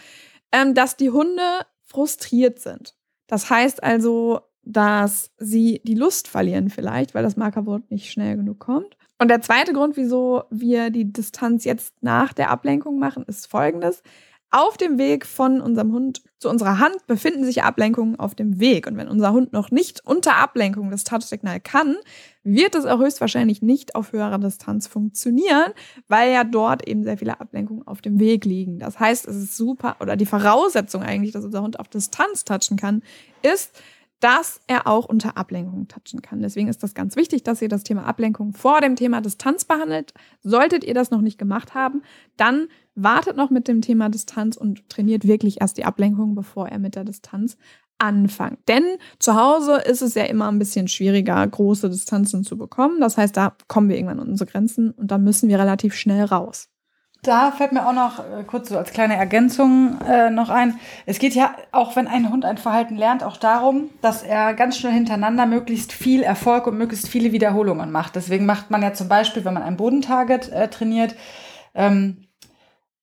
ähm, 0.52 0.74
dass 0.74 0.96
die 0.96 1.10
Hunde 1.10 1.42
frustriert 1.82 2.60
sind. 2.60 2.94
Das 3.26 3.50
heißt 3.50 3.82
also, 3.82 4.42
dass 4.62 5.32
sie 5.38 5.80
die 5.82 5.96
Lust 5.96 6.28
verlieren 6.28 6.70
vielleicht, 6.70 7.16
weil 7.16 7.24
das 7.24 7.36
Markerwort 7.36 7.90
nicht 7.90 8.12
schnell 8.12 8.36
genug 8.36 8.60
kommt. 8.60 8.96
Und 9.18 9.28
der 9.28 9.40
zweite 9.40 9.72
Grund, 9.72 9.96
wieso 9.96 10.44
wir 10.50 10.90
die 10.90 11.10
Distanz 11.10 11.64
jetzt 11.64 11.94
nach 12.02 12.32
der 12.32 12.50
Ablenkung 12.50 12.98
machen, 12.98 13.24
ist 13.26 13.46
folgendes. 13.46 14.02
Auf 14.50 14.76
dem 14.76 14.96
Weg 14.96 15.26
von 15.26 15.60
unserem 15.60 15.92
Hund 15.92 16.22
zu 16.38 16.48
unserer 16.48 16.78
Hand 16.78 17.06
befinden 17.06 17.44
sich 17.44 17.64
Ablenkungen 17.64 18.18
auf 18.18 18.34
dem 18.34 18.60
Weg. 18.60 18.86
Und 18.86 18.96
wenn 18.96 19.08
unser 19.08 19.32
Hund 19.32 19.52
noch 19.52 19.70
nicht 19.70 20.02
unter 20.04 20.36
Ablenkung 20.36 20.90
das 20.90 21.02
Touchsignal 21.02 21.60
kann, 21.60 21.96
wird 22.44 22.74
es 22.74 22.86
auch 22.86 23.00
höchstwahrscheinlich 23.00 23.60
nicht 23.60 23.94
auf 23.94 24.12
höherer 24.12 24.38
Distanz 24.38 24.86
funktionieren, 24.86 25.72
weil 26.08 26.32
ja 26.32 26.44
dort 26.44 26.86
eben 26.86 27.02
sehr 27.02 27.19
viele 27.19 27.40
Ablenkungen 27.40 27.86
auf 27.86 28.02
dem 28.02 28.20
Weg 28.20 28.44
liegen. 28.44 28.78
Das 28.78 29.00
heißt, 29.00 29.26
es 29.26 29.36
ist 29.36 29.56
super, 29.56 29.96
oder 30.00 30.16
die 30.16 30.26
Voraussetzung 30.26 31.02
eigentlich, 31.02 31.32
dass 31.32 31.44
unser 31.44 31.62
Hund 31.62 31.80
auf 31.80 31.88
Distanz 31.88 32.44
touchen 32.44 32.76
kann, 32.76 33.02
ist, 33.42 33.72
dass 34.20 34.60
er 34.66 34.86
auch 34.86 35.06
unter 35.06 35.36
Ablenkung 35.36 35.88
touchen 35.88 36.22
kann. 36.22 36.40
Deswegen 36.40 36.68
ist 36.68 36.82
das 36.82 36.94
ganz 36.94 37.16
wichtig, 37.16 37.42
dass 37.42 37.60
ihr 37.60 37.68
das 37.68 37.84
Thema 37.84 38.04
Ablenkung 38.04 38.52
vor 38.52 38.80
dem 38.80 38.96
Thema 38.96 39.20
Distanz 39.20 39.64
behandelt. 39.64 40.14
Solltet 40.42 40.84
ihr 40.84 40.94
das 40.94 41.10
noch 41.10 41.20
nicht 41.20 41.38
gemacht 41.38 41.74
haben, 41.74 42.02
dann 42.36 42.68
wartet 42.94 43.36
noch 43.36 43.50
mit 43.50 43.68
dem 43.68 43.82
Thema 43.82 44.08
Distanz 44.08 44.56
und 44.56 44.88
trainiert 44.88 45.26
wirklich 45.26 45.60
erst 45.60 45.76
die 45.76 45.84
Ablenkung, 45.84 46.34
bevor 46.34 46.68
er 46.68 46.78
mit 46.78 46.94
der 46.94 47.04
Distanz 47.04 47.58
anfangt. 47.98 48.58
Denn 48.68 48.84
zu 49.18 49.34
Hause 49.34 49.76
ist 49.86 50.02
es 50.02 50.14
ja 50.14 50.24
immer 50.24 50.48
ein 50.48 50.58
bisschen 50.58 50.88
schwieriger, 50.88 51.46
große 51.46 51.88
Distanzen 51.88 52.44
zu 52.44 52.56
bekommen. 52.56 53.00
Das 53.00 53.16
heißt, 53.16 53.36
da 53.36 53.56
kommen 53.69 53.88
wir 53.88 53.96
irgendwann 53.96 54.20
an 54.20 54.28
unsere 54.28 54.50
Grenzen 54.50 54.90
und 54.90 55.10
dann 55.10 55.24
müssen 55.24 55.48
wir 55.48 55.58
relativ 55.58 55.94
schnell 55.94 56.24
raus. 56.24 56.69
Da 57.26 57.50
fällt 57.50 57.73
mir 57.73 57.88
auch 57.88 57.93
noch 57.93 58.20
äh, 58.20 58.44
kurz 58.46 58.69
so 58.69 58.78
als 58.78 58.93
kleine 58.93 59.17
Ergänzung 59.17 60.00
äh, 60.02 60.31
noch 60.31 60.49
ein. 60.49 60.78
Es 61.06 61.19
geht 61.19 61.34
ja 61.34 61.56
auch, 61.73 61.96
wenn 61.96 62.06
ein 62.06 62.31
Hund 62.31 62.44
ein 62.44 62.56
Verhalten 62.56 62.96
lernt, 62.96 63.25
auch 63.25 63.37
darum, 63.37 63.90
dass 64.00 64.23
er 64.23 64.55
ganz 64.55 64.78
schnell 64.78 64.93
hintereinander 64.93 65.44
möglichst 65.46 65.93
viel 65.93 66.23
Erfolg 66.23 66.69
und 66.69 66.78
möglichst 66.78 67.08
viele 67.08 67.32
Wiederholungen 67.32 67.90
macht. 67.90 68.14
Deswegen 68.14 68.46
macht 68.46 68.70
man 68.70 68.81
ja 68.81 68.93
zum 68.93 69.08
Beispiel, 69.08 69.44
wenn 69.44 69.55
man 69.55 69.64
ein 69.64 69.76
Bodentarget 69.76 70.50
äh, 70.52 70.69
trainiert, 70.69 71.17
ähm, 71.75 72.25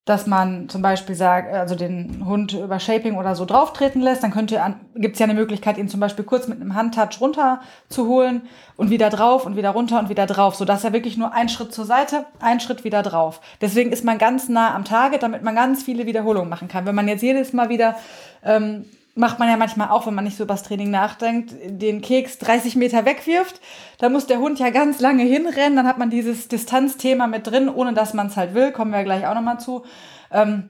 dass 0.05 0.27
man 0.27 0.67
zum 0.67 0.81
Beispiel 0.81 1.15
sagt, 1.15 1.53
also 1.53 1.75
den 1.75 2.25
Hund 2.25 2.51
über 2.51 2.77
Shaping 2.79 3.15
oder 3.15 3.35
so 3.35 3.45
drauftreten 3.45 4.01
lässt, 4.01 4.21
dann 4.21 4.31
könnte 4.31 4.61
gibt 4.95 5.15
es 5.15 5.19
ja 5.19 5.23
eine 5.23 5.33
Möglichkeit, 5.33 5.77
ihn 5.77 5.87
zum 5.87 6.01
Beispiel 6.01 6.25
kurz 6.25 6.49
mit 6.49 6.59
einem 6.59 6.75
Handtouch 6.75 7.21
runter 7.21 7.61
zu 7.87 8.07
holen 8.07 8.41
und 8.75 8.89
wieder 8.89 9.09
drauf 9.09 9.45
und 9.45 9.55
wieder 9.55 9.69
runter 9.69 9.99
und 9.99 10.09
wieder 10.09 10.25
drauf, 10.25 10.55
sodass 10.55 10.83
er 10.83 10.91
wirklich 10.91 11.15
nur 11.15 11.31
einen 11.31 11.47
Schritt 11.47 11.73
zur 11.73 11.85
Seite, 11.85 12.25
einen 12.41 12.59
Schritt 12.59 12.83
wieder 12.83 13.01
drauf. 13.01 13.39
Deswegen 13.61 13.93
ist 13.93 14.03
man 14.03 14.17
ganz 14.17 14.49
nah 14.49 14.75
am 14.75 14.83
Target, 14.83 15.23
damit 15.23 15.41
man 15.41 15.55
ganz 15.55 15.83
viele 15.83 16.05
Wiederholungen 16.05 16.49
machen 16.49 16.67
kann. 16.67 16.85
Wenn 16.85 16.95
man 16.95 17.07
jetzt 17.07 17.23
jedes 17.23 17.53
Mal 17.53 17.69
wieder 17.69 17.95
ähm, 18.43 18.83
macht 19.15 19.37
man 19.37 19.47
ja 19.47 19.57
manchmal 19.57 19.89
auch, 19.89 20.07
wenn 20.07 20.15
man 20.15 20.23
nicht 20.23 20.37
so 20.37 20.43
über 20.43 20.55
das 20.55 20.63
Training 20.63 20.89
nachdenkt, 20.89 21.53
den 21.63 22.01
Keks 22.01 22.39
30 22.39 22.75
Meter 22.75 23.05
wegwirft. 23.05 23.61
Da 23.99 24.09
muss 24.09 24.25
der 24.25 24.39
Hund 24.39 24.59
ja 24.59 24.71
ganz 24.71 24.99
lange 24.99 25.23
hinrennen. 25.23 25.75
Dann 25.75 25.87
hat 25.87 25.99
man 25.99 26.09
dieses 26.09 26.47
Distanzthema 26.47 27.27
mit 27.27 27.45
drin, 27.45 27.69
ohne 27.69 27.93
dass 27.93 28.13
man 28.13 28.27
es 28.27 28.37
halt 28.37 28.53
will. 28.55 28.71
Kommen 28.71 28.91
wir 28.91 29.03
gleich 29.03 29.27
auch 29.27 29.35
nochmal 29.35 29.59
zu. 29.59 29.83
Ähm, 30.31 30.69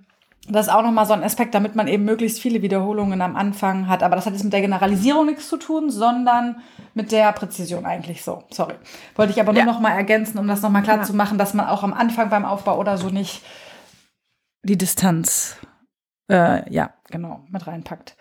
das 0.50 0.68
ist 0.68 0.74
auch 0.74 0.82
nochmal 0.82 1.06
so 1.06 1.14
ein 1.14 1.24
Aspekt, 1.24 1.56
damit 1.56 1.76
man 1.76 1.88
eben 1.88 2.04
möglichst 2.04 2.42
viele 2.42 2.62
Wiederholungen 2.62 3.22
am 3.22 3.38
Anfang 3.38 3.88
hat. 3.88 4.04
Aber 4.04 4.18
das 4.18 4.26
hat 4.26 4.34
jetzt 4.34 4.44
mit 4.44 4.52
der 4.52 4.60
Generalisierung 4.60 5.26
nichts 5.26 5.48
zu 5.48 5.56
tun, 5.56 5.90
sondern 5.90 6.58
mit 6.94 7.14
der 7.14 7.32
Präzision 7.32 7.86
eigentlich 7.86 8.24
so. 8.24 8.44
Sorry. 8.50 8.74
Wollte 9.16 9.32
ich 9.32 9.40
aber 9.40 9.54
nur 9.54 9.62
ja. 9.62 9.66
nochmal 9.66 9.94
ergänzen, 9.94 10.38
um 10.38 10.48
das 10.50 10.62
nochmal 10.62 10.84
klar 10.84 10.98
ja. 10.98 11.04
zu 11.04 11.14
machen, 11.14 11.38
dass 11.38 11.54
man 11.54 11.68
auch 11.68 11.84
am 11.84 11.94
Anfang 11.94 12.30
beim 12.30 12.44
Aufbau 12.44 12.78
oder 12.78 12.98
so 12.98 13.08
nicht 13.08 13.42
die 14.64 14.78
Distanz 14.78 15.58
äh, 16.30 16.72
ja, 16.74 16.94
genau, 17.10 17.44
mit 17.50 17.66
reinpackt. 17.66 18.16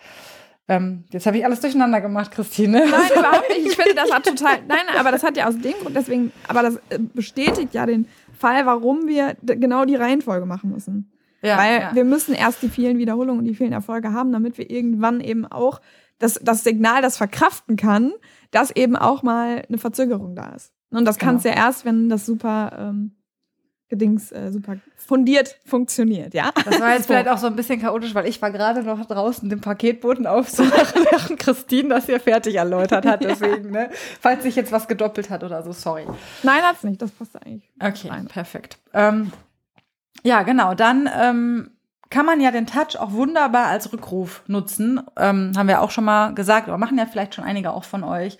Ähm, 0.67 1.03
jetzt 1.09 1.25
habe 1.25 1.37
ich 1.37 1.45
alles 1.45 1.59
durcheinander 1.59 1.99
gemacht, 1.99 2.31
Christine. 2.31 2.85
Nein, 2.89 3.11
überhaupt 3.17 3.49
nicht. 3.49 3.67
Ich 3.67 3.75
finde, 3.75 3.95
das 3.95 4.11
hat 4.11 4.25
total. 4.25 4.59
Nein, 4.67 4.85
aber 4.97 5.11
das 5.11 5.23
hat 5.23 5.35
ja 5.35 5.47
aus 5.47 5.57
dem 5.57 5.73
Grund, 5.73 5.95
deswegen, 5.95 6.31
aber 6.47 6.63
das 6.63 6.75
äh, 6.89 6.99
bestätigt 6.99 7.73
ja 7.73 7.85
den 7.85 8.07
Fall, 8.37 8.65
warum 8.65 9.07
wir 9.07 9.35
genau 9.41 9.85
die 9.85 9.95
Reihenfolge 9.95 10.45
machen 10.45 10.71
müssen. 10.71 11.11
Ja, 11.41 11.57
Weil 11.57 11.81
ja. 11.81 11.95
wir 11.95 12.05
müssen 12.05 12.33
erst 12.33 12.61
die 12.61 12.69
vielen 12.69 12.97
Wiederholungen 12.97 13.39
und 13.39 13.45
die 13.45 13.55
vielen 13.55 13.73
Erfolge 13.73 14.13
haben, 14.13 14.31
damit 14.31 14.57
wir 14.57 14.69
irgendwann 14.69 15.19
eben 15.19 15.45
auch 15.45 15.81
das, 16.17 16.39
das 16.41 16.63
Signal, 16.63 17.01
das 17.01 17.17
verkraften 17.17 17.75
kann, 17.75 18.13
dass 18.51 18.71
eben 18.71 18.95
auch 18.95 19.23
mal 19.23 19.63
eine 19.67 19.77
Verzögerung 19.77 20.35
da 20.35 20.53
ist. 20.55 20.71
Und 20.89 21.05
das 21.05 21.17
genau. 21.17 21.31
kann 21.31 21.37
es 21.37 21.43
ja 21.43 21.51
erst, 21.51 21.83
wenn 21.83 22.07
das 22.07 22.25
super 22.25 22.71
ähm, 22.79 23.11
Gedings 23.93 24.31
äh, 24.31 24.51
super 24.51 24.77
fundiert 24.97 25.57
funktioniert, 25.65 26.33
ja. 26.33 26.51
Das 26.65 26.79
war 26.79 26.93
jetzt 26.93 27.03
so. 27.07 27.13
vielleicht 27.13 27.27
auch 27.27 27.37
so 27.37 27.45
ein 27.45 27.55
bisschen 27.55 27.79
chaotisch, 27.79 28.15
weil 28.15 28.25
ich 28.25 28.41
war 28.41 28.49
gerade 28.49 28.81
noch 28.81 29.05
draußen, 29.05 29.47
den 29.47 29.61
Paketboten 29.61 30.25
aufzumachen, 30.27 31.05
während 31.11 31.39
Christine 31.39 31.89
das 31.89 32.07
hier 32.07 32.19
fertig 32.19 32.55
erläutert 32.55 33.05
hat. 33.05 33.23
Deswegen, 33.23 33.69
ne? 33.69 33.91
Falls 34.19 34.41
sich 34.41 34.55
jetzt 34.55 34.71
was 34.71 34.87
gedoppelt 34.87 35.29
hat 35.29 35.43
oder 35.43 35.61
so, 35.61 35.71
sorry. 35.71 36.07
Nein, 36.41 36.63
hat's 36.63 36.83
nicht. 36.83 36.99
Das 37.01 37.11
passt 37.11 37.35
eigentlich. 37.35 37.69
Okay, 37.79 38.09
rein. 38.09 38.27
perfekt. 38.27 38.79
Ähm, 38.93 39.31
ja, 40.23 40.41
genau. 40.41 40.73
Dann 40.73 41.07
ähm, 41.15 41.69
kann 42.09 42.25
man 42.25 42.41
ja 42.41 42.49
den 42.49 42.65
Touch 42.65 42.97
auch 42.97 43.11
wunderbar 43.11 43.67
als 43.67 43.93
Rückruf 43.93 44.41
nutzen. 44.47 45.01
Ähm, 45.17 45.51
haben 45.55 45.67
wir 45.67 45.81
auch 45.81 45.91
schon 45.91 46.05
mal 46.05 46.33
gesagt, 46.33 46.67
oder 46.67 46.79
machen 46.79 46.97
ja 46.97 47.05
vielleicht 47.05 47.35
schon 47.35 47.43
einige 47.43 47.71
auch 47.71 47.83
von 47.83 48.03
euch. 48.03 48.39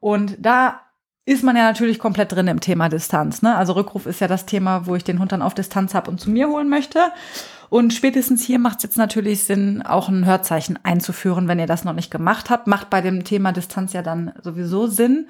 Und 0.00 0.36
da 0.38 0.80
ist 1.26 1.42
man 1.42 1.56
ja 1.56 1.64
natürlich 1.64 1.98
komplett 1.98 2.32
drin 2.32 2.46
im 2.46 2.60
Thema 2.60 2.88
Distanz. 2.88 3.42
Ne? 3.42 3.54
Also 3.56 3.72
Rückruf 3.72 4.06
ist 4.06 4.20
ja 4.20 4.28
das 4.28 4.46
Thema, 4.46 4.86
wo 4.86 4.94
ich 4.94 5.02
den 5.02 5.18
Hund 5.18 5.32
dann 5.32 5.42
auf 5.42 5.54
Distanz 5.54 5.92
habe 5.92 6.10
und 6.10 6.20
zu 6.20 6.30
mir 6.30 6.48
holen 6.48 6.68
möchte. 6.68 7.00
Und 7.68 7.92
spätestens 7.92 8.44
hier 8.44 8.60
macht 8.60 8.78
es 8.78 8.84
jetzt 8.84 8.96
natürlich 8.96 9.42
Sinn, 9.42 9.82
auch 9.82 10.08
ein 10.08 10.24
Hörzeichen 10.24 10.78
einzuführen, 10.84 11.48
wenn 11.48 11.58
ihr 11.58 11.66
das 11.66 11.82
noch 11.82 11.94
nicht 11.94 12.12
gemacht 12.12 12.48
habt. 12.48 12.68
Macht 12.68 12.90
bei 12.90 13.00
dem 13.00 13.24
Thema 13.24 13.50
Distanz 13.50 13.92
ja 13.92 14.02
dann 14.02 14.32
sowieso 14.40 14.86
Sinn. 14.86 15.26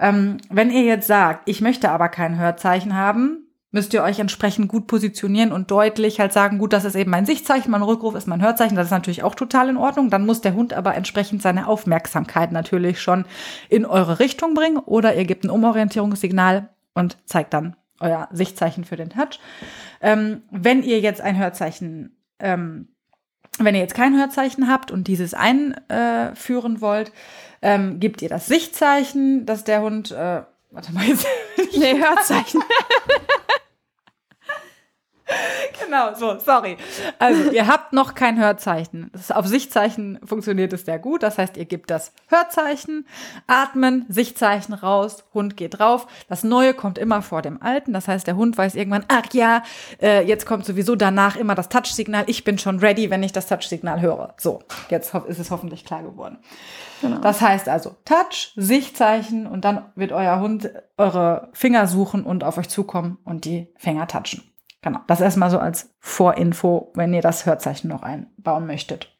Ähm, 0.00 0.38
wenn 0.50 0.72
ihr 0.72 0.82
jetzt 0.82 1.06
sagt, 1.06 1.48
ich 1.48 1.60
möchte 1.60 1.90
aber 1.90 2.08
kein 2.08 2.38
Hörzeichen 2.38 2.96
haben, 2.96 3.45
müsst 3.76 3.92
ihr 3.92 4.02
euch 4.02 4.18
entsprechend 4.18 4.68
gut 4.68 4.86
positionieren 4.86 5.52
und 5.52 5.70
deutlich 5.70 6.18
halt 6.18 6.32
sagen, 6.32 6.56
gut, 6.56 6.72
das 6.72 6.86
ist 6.86 6.94
eben 6.94 7.10
mein 7.10 7.26
Sichtzeichen, 7.26 7.70
mein 7.70 7.82
Rückruf 7.82 8.14
ist 8.14 8.26
mein 8.26 8.40
Hörzeichen, 8.40 8.74
das 8.74 8.86
ist 8.86 8.90
natürlich 8.90 9.22
auch 9.22 9.34
total 9.34 9.68
in 9.68 9.76
Ordnung. 9.76 10.08
Dann 10.08 10.24
muss 10.24 10.40
der 10.40 10.54
Hund 10.54 10.72
aber 10.72 10.94
entsprechend 10.94 11.42
seine 11.42 11.68
Aufmerksamkeit 11.68 12.52
natürlich 12.52 13.02
schon 13.02 13.26
in 13.68 13.84
eure 13.84 14.18
Richtung 14.18 14.54
bringen 14.54 14.78
oder 14.78 15.14
ihr 15.14 15.26
gebt 15.26 15.44
ein 15.44 15.50
Umorientierungssignal 15.50 16.70
und 16.94 17.18
zeigt 17.26 17.52
dann 17.52 17.76
euer 18.00 18.30
Sichtzeichen 18.32 18.86
für 18.86 18.96
den 18.96 19.10
Touch. 19.10 19.40
Ähm, 20.00 20.40
wenn 20.50 20.82
ihr 20.82 21.00
jetzt 21.00 21.20
ein 21.20 21.36
Hörzeichen, 21.36 22.16
ähm, 22.38 22.88
wenn 23.58 23.74
ihr 23.74 23.82
jetzt 23.82 23.94
kein 23.94 24.18
Hörzeichen 24.18 24.68
habt 24.70 24.90
und 24.90 25.06
dieses 25.06 25.34
einführen 25.34 26.80
wollt, 26.80 27.12
ähm, 27.60 28.00
gebt 28.00 28.22
ihr 28.22 28.30
das 28.30 28.46
Sichtzeichen, 28.46 29.44
dass 29.44 29.64
der 29.64 29.82
Hund, 29.82 30.12
äh, 30.12 30.44
warte 30.70 30.92
mal, 30.94 31.04
jetzt, 31.04 31.26
Nee, 31.76 32.00
Hörzeichen. 32.00 32.62
genau, 35.86 36.14
so, 36.14 36.38
sorry. 36.38 36.76
Also, 37.18 37.50
ihr 37.50 37.66
habt 37.66 37.92
noch 37.92 38.14
kein 38.14 38.38
Hörzeichen. 38.38 39.10
Das 39.12 39.30
auf 39.30 39.46
Sichtzeichen 39.46 40.18
funktioniert 40.24 40.72
es 40.72 40.84
sehr 40.84 40.98
gut. 40.98 41.22
Das 41.22 41.38
heißt, 41.38 41.56
ihr 41.56 41.64
gebt 41.64 41.90
das 41.90 42.12
Hörzeichen, 42.28 43.06
atmen, 43.46 44.04
Sichtzeichen 44.08 44.74
raus, 44.74 45.24
Hund 45.32 45.56
geht 45.56 45.78
drauf. 45.78 46.06
Das 46.28 46.44
Neue 46.44 46.74
kommt 46.74 46.98
immer 46.98 47.22
vor 47.22 47.42
dem 47.42 47.62
Alten. 47.62 47.92
Das 47.92 48.08
heißt, 48.08 48.26
der 48.26 48.36
Hund 48.36 48.58
weiß 48.58 48.74
irgendwann, 48.74 49.04
ach 49.08 49.32
ja, 49.32 49.62
äh, 50.00 50.26
jetzt 50.26 50.46
kommt 50.46 50.64
sowieso 50.64 50.96
danach 50.96 51.36
immer 51.36 51.54
das 51.54 51.68
Touchsignal. 51.68 52.24
Ich 52.26 52.44
bin 52.44 52.58
schon 52.58 52.78
ready, 52.80 53.10
wenn 53.10 53.22
ich 53.22 53.32
das 53.32 53.46
Touchsignal 53.46 54.00
höre. 54.00 54.34
So, 54.38 54.62
jetzt 54.90 55.14
ist 55.14 55.38
es 55.38 55.50
hoffentlich 55.50 55.84
klar 55.84 56.02
geworden. 56.02 56.38
Genau. 57.00 57.18
Das 57.18 57.40
heißt 57.40 57.68
also 57.68 57.96
Touch, 58.04 58.52
Sichtzeichen 58.56 59.46
und 59.46 59.64
dann 59.64 59.84
wird 59.94 60.12
euer 60.12 60.40
Hund 60.40 60.70
eure 60.96 61.48
Finger 61.52 61.86
suchen 61.86 62.24
und 62.24 62.44
auf 62.44 62.58
euch 62.58 62.68
zukommen 62.68 63.18
und 63.24 63.44
die 63.44 63.68
Finger 63.76 64.06
touchen. 64.06 64.42
Genau, 64.86 65.00
das 65.08 65.20
erstmal 65.20 65.50
so 65.50 65.58
als 65.58 65.92
Vorinfo, 65.98 66.92
wenn 66.94 67.12
ihr 67.12 67.20
das 67.20 67.44
Hörzeichen 67.44 67.88
noch 67.88 68.04
einbauen 68.04 68.68
möchtet. 68.68 69.12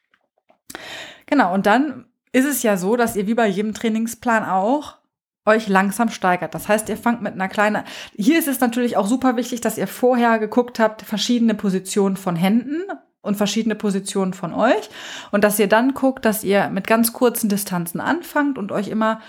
Genau, 1.26 1.52
und 1.52 1.66
dann 1.66 2.04
ist 2.30 2.44
es 2.44 2.62
ja 2.62 2.76
so, 2.76 2.94
dass 2.94 3.16
ihr 3.16 3.26
wie 3.26 3.34
bei 3.34 3.48
jedem 3.48 3.74
Trainingsplan 3.74 4.44
auch 4.44 4.98
euch 5.44 5.66
langsam 5.66 6.08
steigert. 6.08 6.54
Das 6.54 6.68
heißt, 6.68 6.88
ihr 6.88 6.96
fangt 6.96 7.20
mit 7.20 7.32
einer 7.32 7.48
kleinen. 7.48 7.82
Hier 8.14 8.38
ist 8.38 8.46
es 8.46 8.60
natürlich 8.60 8.96
auch 8.96 9.08
super 9.08 9.34
wichtig, 9.34 9.60
dass 9.60 9.76
ihr 9.76 9.88
vorher 9.88 10.38
geguckt 10.38 10.78
habt, 10.78 11.02
verschiedene 11.02 11.54
Positionen 11.54 12.16
von 12.16 12.36
Händen 12.36 12.82
und 13.20 13.34
verschiedene 13.34 13.74
Positionen 13.74 14.34
von 14.34 14.54
euch 14.54 14.88
und 15.32 15.42
dass 15.42 15.58
ihr 15.58 15.66
dann 15.66 15.94
guckt, 15.94 16.24
dass 16.24 16.44
ihr 16.44 16.68
mit 16.68 16.86
ganz 16.86 17.12
kurzen 17.12 17.48
Distanzen 17.48 18.00
anfangt 18.00 18.56
und 18.56 18.70
euch 18.70 18.86
immer 18.86 19.20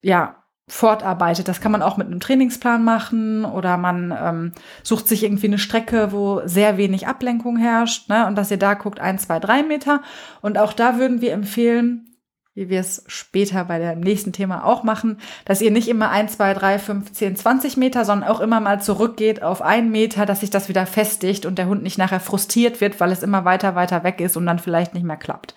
ja 0.00 0.39
fortarbeitet. 0.70 1.48
Das 1.48 1.60
kann 1.60 1.72
man 1.72 1.82
auch 1.82 1.96
mit 1.96 2.06
einem 2.06 2.20
Trainingsplan 2.20 2.84
machen 2.84 3.44
oder 3.44 3.76
man 3.76 4.16
ähm, 4.16 4.52
sucht 4.82 5.08
sich 5.08 5.24
irgendwie 5.24 5.48
eine 5.48 5.58
Strecke, 5.58 6.12
wo 6.12 6.42
sehr 6.44 6.76
wenig 6.76 7.08
Ablenkung 7.08 7.56
herrscht 7.56 8.08
ne? 8.08 8.26
und 8.26 8.36
dass 8.36 8.50
ihr 8.50 8.56
da 8.56 8.74
guckt, 8.74 9.00
ein, 9.00 9.18
zwei, 9.18 9.40
drei 9.40 9.62
Meter. 9.62 10.00
Und 10.40 10.58
auch 10.58 10.72
da 10.72 10.96
würden 10.98 11.20
wir 11.20 11.32
empfehlen, 11.32 12.06
wie 12.54 12.68
wir 12.68 12.80
es 12.80 13.04
später 13.08 13.64
bei 13.64 13.78
dem 13.78 14.00
nächsten 14.00 14.32
Thema 14.32 14.64
auch 14.64 14.82
machen, 14.82 15.18
dass 15.44 15.60
ihr 15.60 15.70
nicht 15.70 15.88
immer 15.88 16.10
ein, 16.10 16.28
zwei, 16.28 16.54
drei, 16.54 16.78
fünf, 16.78 17.12
zehn, 17.12 17.34
zwanzig 17.34 17.76
Meter, 17.76 18.04
sondern 18.04 18.28
auch 18.28 18.40
immer 18.40 18.60
mal 18.60 18.80
zurückgeht 18.80 19.42
auf 19.42 19.62
einen 19.62 19.90
Meter, 19.90 20.26
dass 20.26 20.40
sich 20.40 20.50
das 20.50 20.68
wieder 20.68 20.86
festigt 20.86 21.46
und 21.46 21.58
der 21.58 21.66
Hund 21.66 21.82
nicht 21.82 21.98
nachher 21.98 22.20
frustriert 22.20 22.80
wird, 22.80 23.00
weil 23.00 23.12
es 23.12 23.22
immer 23.22 23.44
weiter, 23.44 23.74
weiter 23.74 24.04
weg 24.04 24.20
ist 24.20 24.36
und 24.36 24.46
dann 24.46 24.58
vielleicht 24.58 24.94
nicht 24.94 25.04
mehr 25.04 25.16
klappt. 25.16 25.54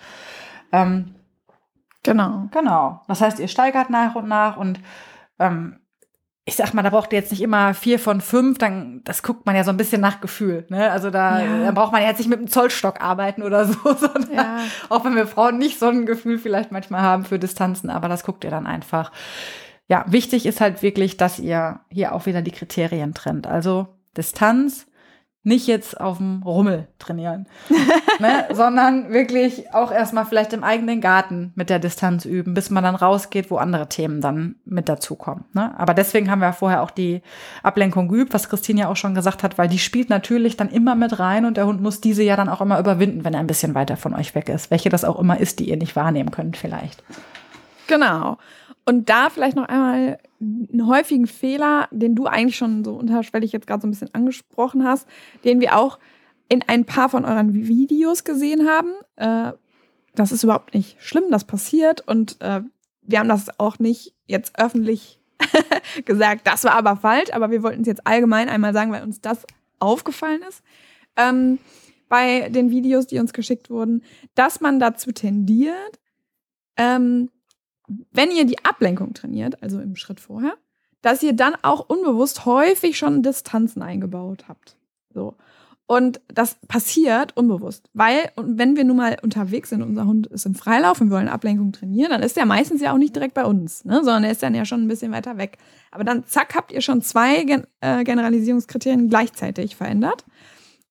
Ähm, 0.72 1.14
Genau. 2.04 2.50
Genau. 2.52 3.02
Das 3.08 3.22
heißt, 3.22 3.40
ihr 3.40 3.48
steigert 3.48 3.90
nach 3.90 4.16
und 4.16 4.28
nach 4.28 4.58
und 4.58 4.80
ähm, 5.40 5.80
ich 6.46 6.58
sag 6.58 6.74
mal, 6.74 6.82
da 6.82 6.90
braucht 6.90 7.14
ihr 7.14 7.20
jetzt 7.20 7.32
nicht 7.32 7.42
immer 7.42 7.74
vier 7.74 8.00
von 8.00 8.20
fünf, 8.20 8.58
dann 8.58 9.02
das 9.06 9.24
guckt 9.24 9.46
man 9.46 9.56
ja 9.56 9.64
so 9.64 9.70
ein 9.70 9.78
bisschen 9.78 10.02
nach 10.02 10.20
Gefühl. 10.20 10.66
Ne? 10.70 10.92
Also 10.92 11.10
da, 11.10 11.42
ja. 11.42 11.66
da 11.66 11.72
braucht 11.72 11.94
man 11.94 12.02
ja 12.02 12.10
jetzt 12.10 12.18
nicht 12.18 12.30
mit 12.30 12.40
einem 12.40 12.50
Zollstock 12.50 13.02
arbeiten 13.02 13.44
oder 13.44 13.66
so, 13.66 13.78
sondern 13.98 14.34
ja. 14.34 14.60
auch 14.90 15.06
wenn 15.06 15.16
wir 15.16 15.26
Frauen 15.26 15.58
nicht 15.58 15.80
so 15.80 15.88
ein 15.88 16.06
Gefühl 16.06 16.38
vielleicht 16.38 16.72
manchmal 16.72 17.02
haben 17.02 17.24
für 17.24 17.40
Distanzen, 17.40 17.90
aber 17.90 18.10
das 18.10 18.26
guckt 18.26 18.44
ihr 18.44 18.52
dann 18.52 18.68
einfach. 18.68 19.12
Ja, 19.88 20.06
wichtig 20.08 20.46
ist 20.46 20.60
halt 20.60 20.82
wirklich, 20.82 21.16
dass 21.16 21.40
ihr 21.40 21.80
hier 21.90 22.14
auch 22.14 22.26
wieder 22.26 22.42
die 22.42 22.52
Kriterien 22.52 23.14
trennt. 23.14 23.48
Also 23.48 23.88
Distanz, 24.18 24.88
nicht 25.44 25.68
jetzt 25.68 26.00
auf 26.00 26.18
dem 26.18 26.42
Rummel 26.44 26.88
trainieren, 27.00 27.48
ne? 28.20 28.46
sondern 28.54 29.12
wirklich 29.12 29.74
auch 29.74 29.92
erstmal 29.92 30.26
vielleicht 30.26 30.54
im 30.54 30.64
eigenen 30.64 31.02
Garten 31.02 31.52
mit 31.56 31.70
der 31.70 31.80
Distanz 31.80 32.24
üben, 32.24 32.54
bis 32.54 32.70
man 32.70 32.84
dann 32.84 32.96
rausgeht, 32.96 33.52
wo 33.52 33.58
andere 33.58 33.90
Themen 33.90 34.22
dann 34.22 34.56
mit 34.64 34.88
dazukommen. 34.88 35.44
Ne? 35.54 35.78
Aber 35.78 35.94
deswegen 35.94 36.32
haben 36.32 36.40
wir 36.40 36.54
vorher 36.54 36.82
auch 36.82 36.92
die 36.92 37.22
Ablenkung 37.62 38.08
geübt, 38.08 38.34
was 38.34 38.50
Christine 38.50 38.82
ja 38.82 38.88
auch 38.88 38.96
schon 38.96 39.16
gesagt 39.16 39.44
hat, 39.44 39.58
weil 39.58 39.68
die 39.68 39.80
spielt 39.80 40.10
natürlich 40.10 40.56
dann 40.56 40.70
immer 40.70 40.96
mit 40.96 41.20
rein 41.20 41.46
und 41.46 41.58
der 41.58 41.68
Hund 41.68 41.82
muss 41.82 42.00
diese 42.00 42.24
ja 42.24 42.38
dann 42.38 42.50
auch 42.50 42.62
immer 42.62 42.80
überwinden, 42.80 43.26
wenn 43.26 43.34
er 43.34 43.42
ein 43.42 43.48
bisschen 43.48 43.76
weiter 43.76 43.98
von 43.98 44.14
euch 44.14 44.36
weg 44.36 44.48
ist. 44.48 44.72
Welche 44.72 44.90
das 44.90 45.04
auch 45.04 45.20
immer 45.20 45.40
ist, 45.40 45.60
die 45.60 45.70
ihr 45.70 45.78
nicht 45.78 45.98
wahrnehmen 45.98 46.32
könnt 46.32 46.56
vielleicht. 46.56 47.04
Genau. 47.88 48.38
Und 48.86 49.10
da 49.10 49.30
vielleicht 49.30 49.56
noch 49.56 49.68
einmal 49.68 50.20
einen 50.42 50.88
häufigen 50.88 51.28
Fehler, 51.28 51.88
den 51.92 52.16
du 52.16 52.26
eigentlich 52.26 52.58
schon 52.58 52.84
so 52.84 52.96
unterschwellig 52.96 53.52
jetzt 53.52 53.68
gerade 53.68 53.82
so 53.82 53.88
ein 53.88 53.92
bisschen 53.92 54.14
angesprochen 54.14 54.84
hast, 54.84 55.08
den 55.44 55.62
wir 55.62 55.78
auch 55.78 56.00
in 56.50 56.64
ein 56.68 56.86
paar 56.86 57.10
von 57.10 57.24
euren 57.24 57.54
Videos 57.54 58.24
gesehen 58.24 58.68
haben. 58.68 58.92
Äh, 59.16 59.54
das 60.16 60.32
ist 60.32 60.44
überhaupt 60.44 60.74
nicht 60.74 61.02
schlimm, 61.02 61.26
das 61.32 61.46
passiert. 61.46 62.02
Und 62.08 62.42
äh, 62.42 62.62
wir 63.02 63.20
haben 63.20 63.30
das 63.30 63.60
auch 63.60 63.80
nicht 63.80 64.14
jetzt 64.28 64.60
öffentlich 64.60 65.20
gesagt, 66.06 66.46
das 66.46 66.64
war 66.64 66.76
aber 66.76 66.98
falsch, 66.98 67.32
aber 67.32 67.52
wir 67.52 67.64
wollten 67.64 67.82
es 67.82 67.88
jetzt 67.88 68.06
allgemein 68.06 68.50
einmal 68.50 68.74
sagen, 68.74 68.92
weil 68.92 69.04
uns 69.04 69.22
das 69.22 69.46
aufgefallen 69.80 70.42
ist. 70.48 70.62
Ähm, 71.16 71.60
bei 72.10 72.50
den 72.50 72.70
Videos, 72.70 73.08
die 73.08 73.20
uns 73.20 73.34
geschickt 73.34 73.70
wurden, 73.70 74.04
dass 74.36 74.62
man 74.62 74.80
dazu 74.80 75.12
tendiert, 75.12 76.00
ähm, 76.78 77.30
wenn 77.88 78.32
ihr 78.32 78.46
die 78.46 78.64
Ablenkung 78.64 79.14
trainiert, 79.14 79.62
also 79.62 79.80
im 79.80 79.96
Schritt 79.96 80.20
vorher, 80.20 80.54
dass 81.02 81.22
ihr 81.22 81.34
dann 81.34 81.56
auch 81.62 81.90
unbewusst 81.90 82.46
häufig 82.46 82.98
schon 82.98 83.24
Distanzen 83.24 83.82
eingebaut 83.82 84.46
habt. 84.48 84.78
So. 85.14 85.36
Und 85.86 86.22
das 86.30 86.56
passiert 86.68 87.36
unbewusst, 87.36 87.90
weil 87.94 88.32
wenn 88.38 88.78
wir 88.78 88.86
nun 88.86 88.98
mal 88.98 89.18
unterwegs 89.22 89.70
sind, 89.70 89.82
unser 89.82 90.06
Hund 90.06 90.28
ist 90.28 90.46
im 90.46 90.56
Freilauf 90.56 91.02
und 91.02 91.10
wir 91.10 91.18
wollen 91.18 91.28
Ablenkung 91.28 91.74
trainieren, 91.74 92.10
dann 92.10 92.24
ist 92.24 92.38
er 92.38 92.46
meistens 92.46 92.82
ja 92.82 92.94
auch 92.94 92.98
nicht 92.98 93.16
direkt 93.16 93.34
bei 93.34 93.44
uns, 93.44 93.84
ne, 93.84 93.96
sondern 93.96 94.24
er 94.24 94.32
ist 94.32 94.42
dann 94.42 94.56
ja 94.56 94.64
schon 94.64 94.82
ein 94.82 94.88
bisschen 94.88 95.12
weiter 95.12 95.38
weg. 95.38 95.58
Aber 95.92 96.06
dann 96.06 96.26
zack 96.26 96.56
habt 96.56 96.72
ihr 96.72 96.80
schon 96.80 97.02
zwei 97.02 97.44
Gen 97.44 97.68
äh, 97.82 98.06
Generalisierungskriterien 98.06 99.10
gleichzeitig 99.10 99.76
verändert. 99.76 100.24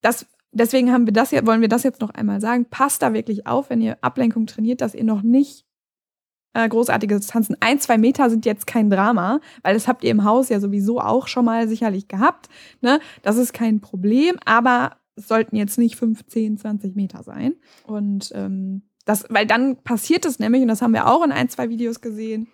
Das, 0.03 0.27
deswegen 0.53 0.93
haben 0.93 1.07
wir 1.07 1.15
das 1.15 1.31
hier, 1.31 1.47
wollen 1.47 1.63
wir 1.63 1.69
das 1.69 1.85
jetzt 1.85 2.03
noch 2.03 2.11
einmal 2.11 2.43
sagen. 2.43 2.67
Passt 2.67 3.01
da 3.01 3.15
wirklich 3.15 3.47
auf, 3.47 3.71
wenn 3.71 3.81
ihr 3.81 3.97
Ablenkung 4.03 4.47
trainiert, 4.47 4.83
dass 4.83 4.95
ihr 4.95 5.05
noch 5.05 5.23
nicht 5.23 5.65
äh, 6.55 6.69
großartige 6.69 7.17
Distanzen. 7.17 7.57
Ein, 7.61 7.81
zwei 7.81 7.99
Meter 7.99 8.31
sind 8.31 8.45
jetzt 8.47 8.67
kein 8.67 8.91
Drama, 8.91 9.41
weil 9.63 9.75
das 9.75 9.89
habt 9.89 10.05
ihr 10.05 10.11
im 10.11 10.25
Haus 10.25 10.49
ja 10.49 10.61
sowieso 10.61 11.01
auch 11.01 11.29
schon 11.29 11.45
mal 11.45 11.69
sicherlich 11.69 12.09
gehabt. 12.09 12.49
Ne? 12.81 13.01
Das 13.23 13.37
ist 13.37 13.53
kein 13.53 13.81
Problem, 13.81 14.37
aber 14.45 14.97
es 15.17 15.29
sollten 15.29 15.57
jetzt 15.57 15.79
nicht 15.79 15.97
15, 15.97 16.59
20 16.59 16.97
Meter 16.97 17.23
sein. 17.23 17.55
Und 17.87 18.33
ähm, 18.35 18.83
das, 19.05 19.25
weil 19.31 19.47
dann 19.47 19.77
passiert 19.83 20.25
es 20.25 20.39
nämlich, 20.39 20.63
und 20.63 20.69
das 20.69 20.83
haben 20.83 20.95
wir 20.95 21.09
auch 21.09 21.25
in 21.25 21.33
ein, 21.33 21.49
zwei 21.49 21.69
Videos 21.69 22.01
gesehen, 22.01 22.49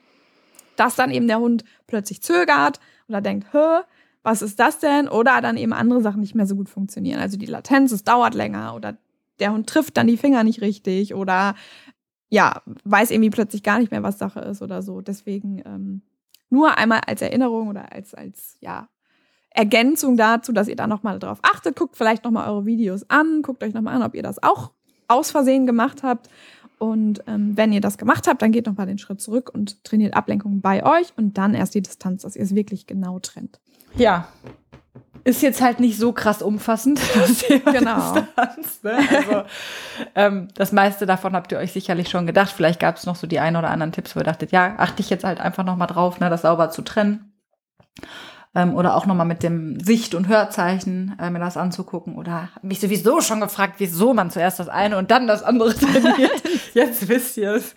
dass 0.76 0.96
dann 0.96 1.10
eben 1.10 1.26
der 1.26 1.40
Hund 1.40 1.64
plötzlich 1.86 2.22
zögert 2.22 2.80
oder 3.08 3.20
denkt, 3.20 3.52
hä, 3.52 3.80
was 4.22 4.42
ist 4.42 4.58
das 4.60 4.78
denn? 4.78 5.08
Oder 5.08 5.40
dann 5.40 5.56
eben 5.56 5.72
andere 5.72 6.02
Sachen 6.02 6.20
nicht 6.20 6.34
mehr 6.34 6.46
so 6.46 6.56
gut 6.56 6.68
funktionieren. 6.68 7.20
Also 7.20 7.36
die 7.36 7.46
Latenz, 7.46 7.92
es 7.92 8.04
dauert 8.04 8.34
länger 8.34 8.74
oder 8.74 8.96
der 9.40 9.52
Hund 9.52 9.68
trifft 9.68 9.96
dann 9.96 10.06
die 10.06 10.16
Finger 10.16 10.44
nicht 10.44 10.60
richtig 10.60 11.14
oder 11.14 11.54
ja, 12.28 12.62
weiß 12.84 13.10
irgendwie 13.10 13.30
plötzlich 13.30 13.62
gar 13.62 13.78
nicht 13.78 13.90
mehr, 13.90 14.02
was 14.02 14.18
Sache 14.18 14.40
ist 14.40 14.62
oder 14.62 14.82
so. 14.82 15.00
Deswegen 15.00 15.62
ähm, 15.64 16.02
nur 16.50 16.76
einmal 16.76 17.00
als 17.06 17.22
Erinnerung 17.22 17.68
oder 17.68 17.92
als, 17.92 18.14
als 18.14 18.56
ja, 18.60 18.88
Ergänzung 19.50 20.16
dazu, 20.16 20.52
dass 20.52 20.68
ihr 20.68 20.76
da 20.76 20.86
nochmal 20.86 21.18
drauf 21.18 21.38
achtet. 21.42 21.76
Guckt 21.76 21.96
vielleicht 21.96 22.24
nochmal 22.24 22.48
eure 22.48 22.66
Videos 22.66 23.08
an, 23.08 23.42
guckt 23.42 23.62
euch 23.62 23.74
nochmal 23.74 23.96
an, 23.96 24.02
ob 24.02 24.14
ihr 24.14 24.22
das 24.22 24.42
auch 24.42 24.72
aus 25.08 25.30
Versehen 25.30 25.66
gemacht 25.66 26.02
habt. 26.02 26.28
Und 26.78 27.24
ähm, 27.26 27.56
wenn 27.56 27.72
ihr 27.72 27.80
das 27.80 27.98
gemacht 27.98 28.28
habt, 28.28 28.40
dann 28.40 28.52
geht 28.52 28.66
nochmal 28.66 28.86
den 28.86 28.98
Schritt 28.98 29.20
zurück 29.20 29.50
und 29.52 29.82
trainiert 29.82 30.14
Ablenkung 30.14 30.60
bei 30.60 30.84
euch 30.84 31.12
und 31.16 31.36
dann 31.36 31.54
erst 31.54 31.74
die 31.74 31.82
Distanz, 31.82 32.22
dass 32.22 32.36
ihr 32.36 32.42
es 32.42 32.54
wirklich 32.54 32.86
genau 32.86 33.18
trennt. 33.18 33.58
Ja, 33.96 34.28
ist 35.28 35.42
jetzt 35.42 35.60
halt 35.60 35.78
nicht 35.78 35.98
so 35.98 36.12
krass 36.12 36.40
umfassend. 36.42 37.00
Das 37.14 37.38
Thema 37.38 37.72
genau. 37.78 38.14
Distanz, 38.14 38.82
ne? 38.82 38.98
also, 39.14 39.42
ähm, 40.14 40.48
das 40.54 40.72
meiste 40.72 41.04
davon 41.04 41.34
habt 41.34 41.52
ihr 41.52 41.58
euch 41.58 41.72
sicherlich 41.72 42.08
schon 42.08 42.26
gedacht. 42.26 42.50
Vielleicht 42.54 42.80
gab 42.80 42.96
es 42.96 43.06
noch 43.06 43.16
so 43.16 43.26
die 43.26 43.40
ein 43.40 43.56
oder 43.56 43.70
anderen 43.70 43.92
Tipps, 43.92 44.16
wo 44.16 44.20
ihr 44.20 44.24
dachtet, 44.24 44.52
ja, 44.52 44.74
achte 44.78 45.02
ich 45.02 45.10
jetzt 45.10 45.24
halt 45.24 45.40
einfach 45.40 45.64
noch 45.64 45.76
mal 45.76 45.86
drauf, 45.86 46.20
ne, 46.20 46.30
das 46.30 46.42
sauber 46.42 46.70
zu 46.70 46.82
trennen. 46.82 47.32
Ähm, 48.54 48.74
oder 48.74 48.96
auch 48.96 49.04
noch 49.04 49.14
mal 49.14 49.24
mit 49.24 49.42
dem 49.42 49.78
Sicht- 49.80 50.14
und 50.14 50.28
Hörzeichen 50.28 51.16
äh, 51.20 51.28
mir 51.28 51.40
das 51.40 51.56
anzugucken. 51.56 52.16
Oder 52.16 52.48
mich 52.62 52.80
sowieso 52.80 53.20
schon 53.20 53.40
gefragt, 53.40 53.74
wieso 53.78 54.14
man 54.14 54.30
zuerst 54.30 54.58
das 54.60 54.68
eine 54.68 54.96
und 54.96 55.10
dann 55.10 55.26
das 55.26 55.42
andere 55.42 55.74
trainiert. 55.78 56.42
jetzt 56.72 57.08
wisst 57.08 57.36
ihr 57.36 57.52
es. 57.54 57.74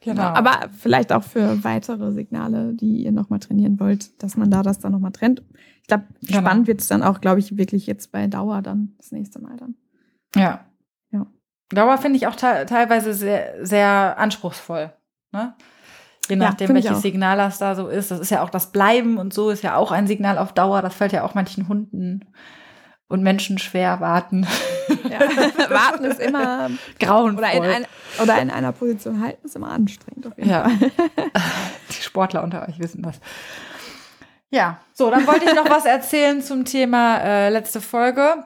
Genau. 0.00 0.22
Aber 0.22 0.70
vielleicht 0.78 1.12
auch 1.12 1.22
für 1.22 1.62
weitere 1.62 2.12
Signale, 2.12 2.72
die 2.72 3.04
ihr 3.04 3.12
nochmal 3.12 3.38
trainieren 3.38 3.78
wollt, 3.78 4.22
dass 4.22 4.36
man 4.36 4.50
da 4.50 4.62
das 4.62 4.78
dann 4.78 4.92
nochmal 4.92 5.12
trennt. 5.12 5.42
Ich 5.82 5.88
glaube, 5.88 6.04
genau. 6.22 6.40
spannend 6.40 6.66
wird 6.66 6.80
es 6.80 6.88
dann 6.88 7.02
auch, 7.02 7.20
glaube 7.20 7.40
ich, 7.40 7.56
wirklich 7.58 7.86
jetzt 7.86 8.10
bei 8.10 8.26
Dauer 8.26 8.62
dann 8.62 8.94
das 8.96 9.12
nächste 9.12 9.40
Mal 9.40 9.56
dann. 9.56 9.74
Ja. 10.34 10.64
Ja. 11.10 11.26
Dauer 11.68 11.98
finde 11.98 12.16
ich 12.16 12.26
auch 12.26 12.36
te 12.36 12.64
teilweise 12.66 13.12
sehr, 13.12 13.66
sehr 13.66 14.16
anspruchsvoll. 14.18 14.92
Ne? 15.32 15.54
Je 16.28 16.36
nachdem, 16.36 16.68
ja, 16.68 16.74
welches 16.74 17.02
Signal 17.02 17.36
das 17.36 17.58
da 17.58 17.74
so 17.74 17.88
ist. 17.88 18.10
Das 18.10 18.20
ist 18.20 18.30
ja 18.30 18.42
auch 18.42 18.50
das 18.50 18.72
Bleiben 18.72 19.18
und 19.18 19.34
so 19.34 19.50
ist 19.50 19.62
ja 19.62 19.74
auch 19.76 19.90
ein 19.90 20.06
Signal 20.06 20.38
auf 20.38 20.52
Dauer. 20.52 20.80
Das 20.80 20.94
fällt 20.94 21.12
ja 21.12 21.24
auch 21.24 21.34
manchen 21.34 21.68
Hunden 21.68 22.24
und 23.10 23.22
Menschen 23.22 23.58
schwer 23.58 24.00
warten. 24.00 24.46
Ja. 25.10 25.20
warten 25.70 26.04
ist 26.04 26.20
immer 26.20 26.70
grauenvoll. 26.98 27.44
Oder 27.44 27.52
in, 27.52 27.64
ein, 27.64 27.86
oder 28.22 28.40
in 28.40 28.50
einer 28.50 28.72
Position 28.72 29.20
halten 29.20 29.44
ist 29.44 29.56
immer 29.56 29.70
anstrengend. 29.70 30.30
Ja. 30.38 30.68
Fall. 30.68 30.72
Die 31.90 32.02
Sportler 32.02 32.42
unter 32.42 32.66
euch 32.66 32.78
wissen 32.78 33.02
das. 33.02 33.20
Ja, 34.50 34.80
so, 34.92 35.10
dann 35.10 35.26
wollte 35.26 35.44
ich 35.44 35.54
noch 35.54 35.68
was 35.68 35.84
erzählen 35.84 36.40
zum 36.40 36.64
Thema 36.64 37.18
äh, 37.18 37.50
letzte 37.50 37.80
Folge. 37.80 38.44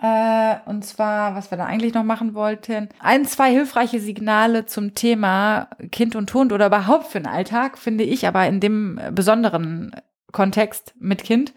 Äh, 0.00 0.56
und 0.66 0.84
zwar, 0.84 1.34
was 1.34 1.50
wir 1.50 1.58
da 1.58 1.64
eigentlich 1.64 1.94
noch 1.94 2.04
machen 2.04 2.34
wollten. 2.34 2.88
Ein, 3.00 3.24
zwei 3.26 3.50
hilfreiche 3.50 4.00
Signale 4.00 4.66
zum 4.66 4.94
Thema 4.94 5.68
Kind 5.90 6.16
und 6.16 6.32
Hund 6.32 6.52
oder 6.52 6.66
überhaupt 6.66 7.06
für 7.06 7.20
den 7.20 7.26
Alltag, 7.26 7.78
finde 7.78 8.04
ich, 8.04 8.26
aber 8.26 8.46
in 8.46 8.60
dem 8.60 9.00
besonderen 9.12 9.94
Kontext 10.32 10.94
mit 10.98 11.24
Kind 11.24 11.52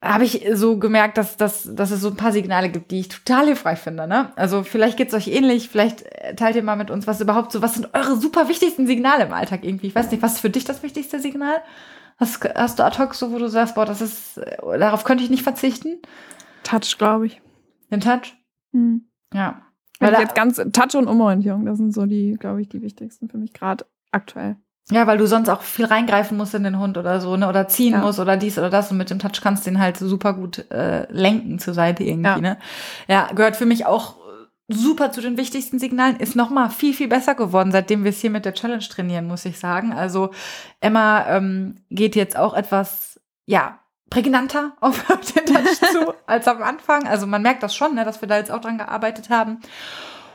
habe 0.00 0.24
ich 0.24 0.46
so 0.52 0.78
gemerkt, 0.78 1.18
dass, 1.18 1.36
dass, 1.36 1.74
dass 1.74 1.90
es 1.90 2.00
so 2.00 2.08
ein 2.08 2.16
paar 2.16 2.32
Signale 2.32 2.68
gibt, 2.68 2.92
die 2.92 3.00
ich 3.00 3.08
total 3.08 3.46
hilfreich 3.46 3.80
finde. 3.80 4.06
Ne? 4.06 4.32
Also 4.36 4.62
vielleicht 4.62 4.96
geht's 4.96 5.14
euch 5.14 5.26
ähnlich, 5.26 5.68
vielleicht 5.68 6.04
teilt 6.36 6.54
ihr 6.54 6.62
mal 6.62 6.76
mit 6.76 6.90
uns, 6.90 7.06
was 7.08 7.20
überhaupt 7.20 7.50
so, 7.50 7.62
was 7.62 7.74
sind 7.74 7.92
eure 7.94 8.16
super 8.16 8.48
wichtigsten 8.48 8.86
Signale 8.86 9.24
im 9.24 9.32
Alltag 9.32 9.64
irgendwie? 9.64 9.88
Ich 9.88 9.94
weiß 9.94 10.10
nicht, 10.10 10.22
was 10.22 10.34
ist 10.34 10.40
für 10.40 10.50
dich 10.50 10.64
das 10.64 10.84
wichtigste 10.84 11.18
Signal? 11.18 11.56
Hast, 12.16 12.42
hast 12.54 12.78
du 12.78 12.84
ad 12.84 12.98
hoc 12.98 13.14
so, 13.14 13.32
wo 13.32 13.38
du 13.38 13.48
sagst, 13.48 13.74
boah, 13.74 13.86
das 13.86 14.00
ist, 14.00 14.40
darauf 14.60 15.04
könnte 15.04 15.24
ich 15.24 15.30
nicht 15.30 15.42
verzichten? 15.42 15.98
Touch, 16.62 16.96
glaube 16.98 17.26
ich. 17.26 17.40
Den 17.90 18.00
Touch? 18.00 18.36
Hm. 18.72 19.08
Ja. 19.32 19.62
Weil 20.00 20.12
jetzt 20.14 20.34
ganz 20.36 20.56
Touch 20.56 20.94
und 20.94 21.08
Umorientierung, 21.08 21.64
das 21.64 21.78
sind 21.78 21.92
so 21.92 22.06
die, 22.06 22.36
glaube 22.38 22.60
ich, 22.62 22.68
die 22.68 22.82
wichtigsten 22.82 23.28
für 23.28 23.38
mich 23.38 23.52
gerade 23.52 23.84
aktuell. 24.12 24.56
Ja, 24.90 25.06
weil 25.06 25.18
du 25.18 25.26
sonst 25.26 25.50
auch 25.50 25.60
viel 25.60 25.84
reingreifen 25.84 26.36
musst 26.36 26.54
in 26.54 26.64
den 26.64 26.78
Hund 26.78 26.96
oder 26.96 27.20
so, 27.20 27.36
ne? 27.36 27.48
Oder 27.48 27.68
ziehen 27.68 27.92
ja. 27.92 28.00
musst 28.00 28.18
oder 28.18 28.36
dies 28.36 28.58
oder 28.58 28.70
das. 28.70 28.90
Und 28.90 28.96
mit 28.96 29.10
dem 29.10 29.18
Touch 29.18 29.40
kannst 29.42 29.66
du 29.66 29.70
den 29.70 29.80
halt 29.80 29.98
super 29.98 30.32
gut 30.32 30.70
äh, 30.70 31.10
lenken 31.12 31.58
zur 31.58 31.74
Seite 31.74 32.04
irgendwie, 32.04 32.30
ja. 32.30 32.38
ne? 32.38 32.58
Ja, 33.06 33.28
gehört 33.34 33.56
für 33.56 33.66
mich 33.66 33.84
auch 33.84 34.16
super 34.68 35.12
zu 35.12 35.20
den 35.20 35.36
wichtigsten 35.36 35.78
Signalen. 35.78 36.16
Ist 36.16 36.36
noch 36.36 36.50
mal 36.50 36.70
viel, 36.70 36.94
viel 36.94 37.08
besser 37.08 37.34
geworden, 37.34 37.72
seitdem 37.72 38.04
wir 38.04 38.10
es 38.10 38.20
hier 38.20 38.30
mit 38.30 38.44
der 38.44 38.54
Challenge 38.54 38.86
trainieren, 38.86 39.26
muss 39.26 39.44
ich 39.44 39.58
sagen. 39.58 39.92
Also 39.92 40.30
Emma 40.80 41.26
ähm, 41.28 41.76
geht 41.90 42.16
jetzt 42.16 42.36
auch 42.36 42.54
etwas, 42.54 43.20
ja, 43.46 43.80
prägnanter 44.10 44.72
auf 44.80 45.04
den 45.04 45.46
Touch 45.46 45.80
zu 45.92 46.14
als 46.26 46.48
am 46.48 46.62
Anfang. 46.62 47.06
Also 47.06 47.26
man 47.26 47.42
merkt 47.42 47.62
das 47.62 47.74
schon, 47.74 47.94
ne, 47.94 48.04
dass 48.04 48.20
wir 48.20 48.28
da 48.28 48.36
jetzt 48.36 48.50
auch 48.50 48.60
dran 48.60 48.78
gearbeitet 48.78 49.30
haben. 49.30 49.60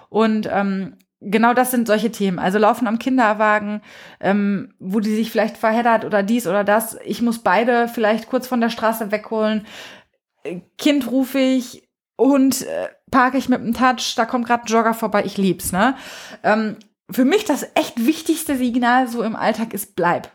Und 0.10 0.48
ähm, 0.52 0.98
genau 1.26 1.54
das 1.54 1.72
sind 1.72 1.88
solche 1.88 2.12
Themen. 2.12 2.40
Also 2.40 2.60
laufen 2.60 2.88
am 2.88 3.00
Kinderwagen, 3.00 3.82
ähm, 4.20 4.74
wo 4.80 5.00
die 5.00 5.16
sich 5.16 5.32
vielleicht 5.32 5.58
verheddert 5.58 6.06
oder 6.06 6.24
dies 6.24 6.48
oder 6.48 6.64
das. 6.64 6.98
Ich 7.04 7.22
muss 7.22 7.40
beide 7.40 7.88
vielleicht 7.88 8.28
kurz 8.28 8.48
von 8.48 8.62
der 8.62 8.70
Straße 8.70 9.12
wegholen. 9.12 9.66
Kind 10.78 11.10
rufe 11.10 11.40
ich, 11.40 11.88
Hund 12.20 12.62
äh, 12.64 12.90
parke 13.12 13.38
ich 13.38 13.50
mit 13.50 13.62
dem 13.62 13.74
Touch, 13.74 14.16
da 14.16 14.26
kommt 14.26 14.46
gerade 14.46 14.64
ein 14.64 14.68
Jogger 14.68 14.94
vorbei, 14.94 15.24
ich 15.26 15.38
lieb's, 15.38 15.72
ne? 15.72 15.96
Ähm, 16.44 16.78
für 17.10 17.26
mich 17.26 17.46
das 17.46 17.68
echt 17.76 18.06
wichtigste 18.06 18.58
Signal 18.58 19.08
so 19.08 19.24
im 19.24 19.36
Alltag 19.36 19.74
ist 19.74 19.96
bleib. 19.96 20.30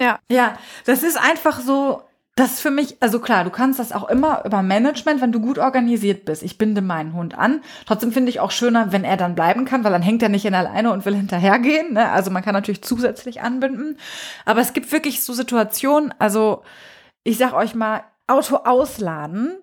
Ja. 0.00 0.18
Ja, 0.30 0.58
das 0.84 1.02
ist 1.02 1.18
einfach 1.18 1.60
so, 1.60 2.02
das 2.36 2.52
ist 2.54 2.60
für 2.60 2.70
mich, 2.70 2.96
also 3.00 3.18
klar, 3.20 3.44
du 3.44 3.50
kannst 3.50 3.78
das 3.78 3.92
auch 3.92 4.08
immer 4.08 4.44
über 4.46 4.62
Management, 4.62 5.20
wenn 5.20 5.32
du 5.32 5.40
gut 5.40 5.58
organisiert 5.58 6.24
bist. 6.24 6.42
Ich 6.42 6.58
binde 6.58 6.80
meinen 6.80 7.12
Hund 7.12 7.36
an. 7.36 7.60
Trotzdem 7.86 8.12
finde 8.12 8.30
ich 8.30 8.40
auch 8.40 8.50
schöner, 8.50 8.92
wenn 8.92 9.04
er 9.04 9.16
dann 9.16 9.34
bleiben 9.34 9.64
kann, 9.64 9.84
weil 9.84 9.92
dann 9.92 10.02
hängt 10.02 10.22
er 10.22 10.28
nicht 10.28 10.46
in 10.46 10.54
alleine 10.54 10.92
und 10.92 11.04
will 11.04 11.14
hinterhergehen. 11.16 11.94
Ne? 11.94 12.08
Also 12.10 12.30
man 12.30 12.42
kann 12.42 12.54
natürlich 12.54 12.82
zusätzlich 12.82 13.42
anbinden. 13.42 13.98
Aber 14.46 14.60
es 14.60 14.72
gibt 14.72 14.90
wirklich 14.92 15.22
so 15.22 15.32
Situationen, 15.32 16.14
also 16.18 16.62
ich 17.24 17.36
sag 17.36 17.52
euch 17.52 17.74
mal, 17.74 18.04
Auto 18.26 18.56
ausladen, 18.56 19.58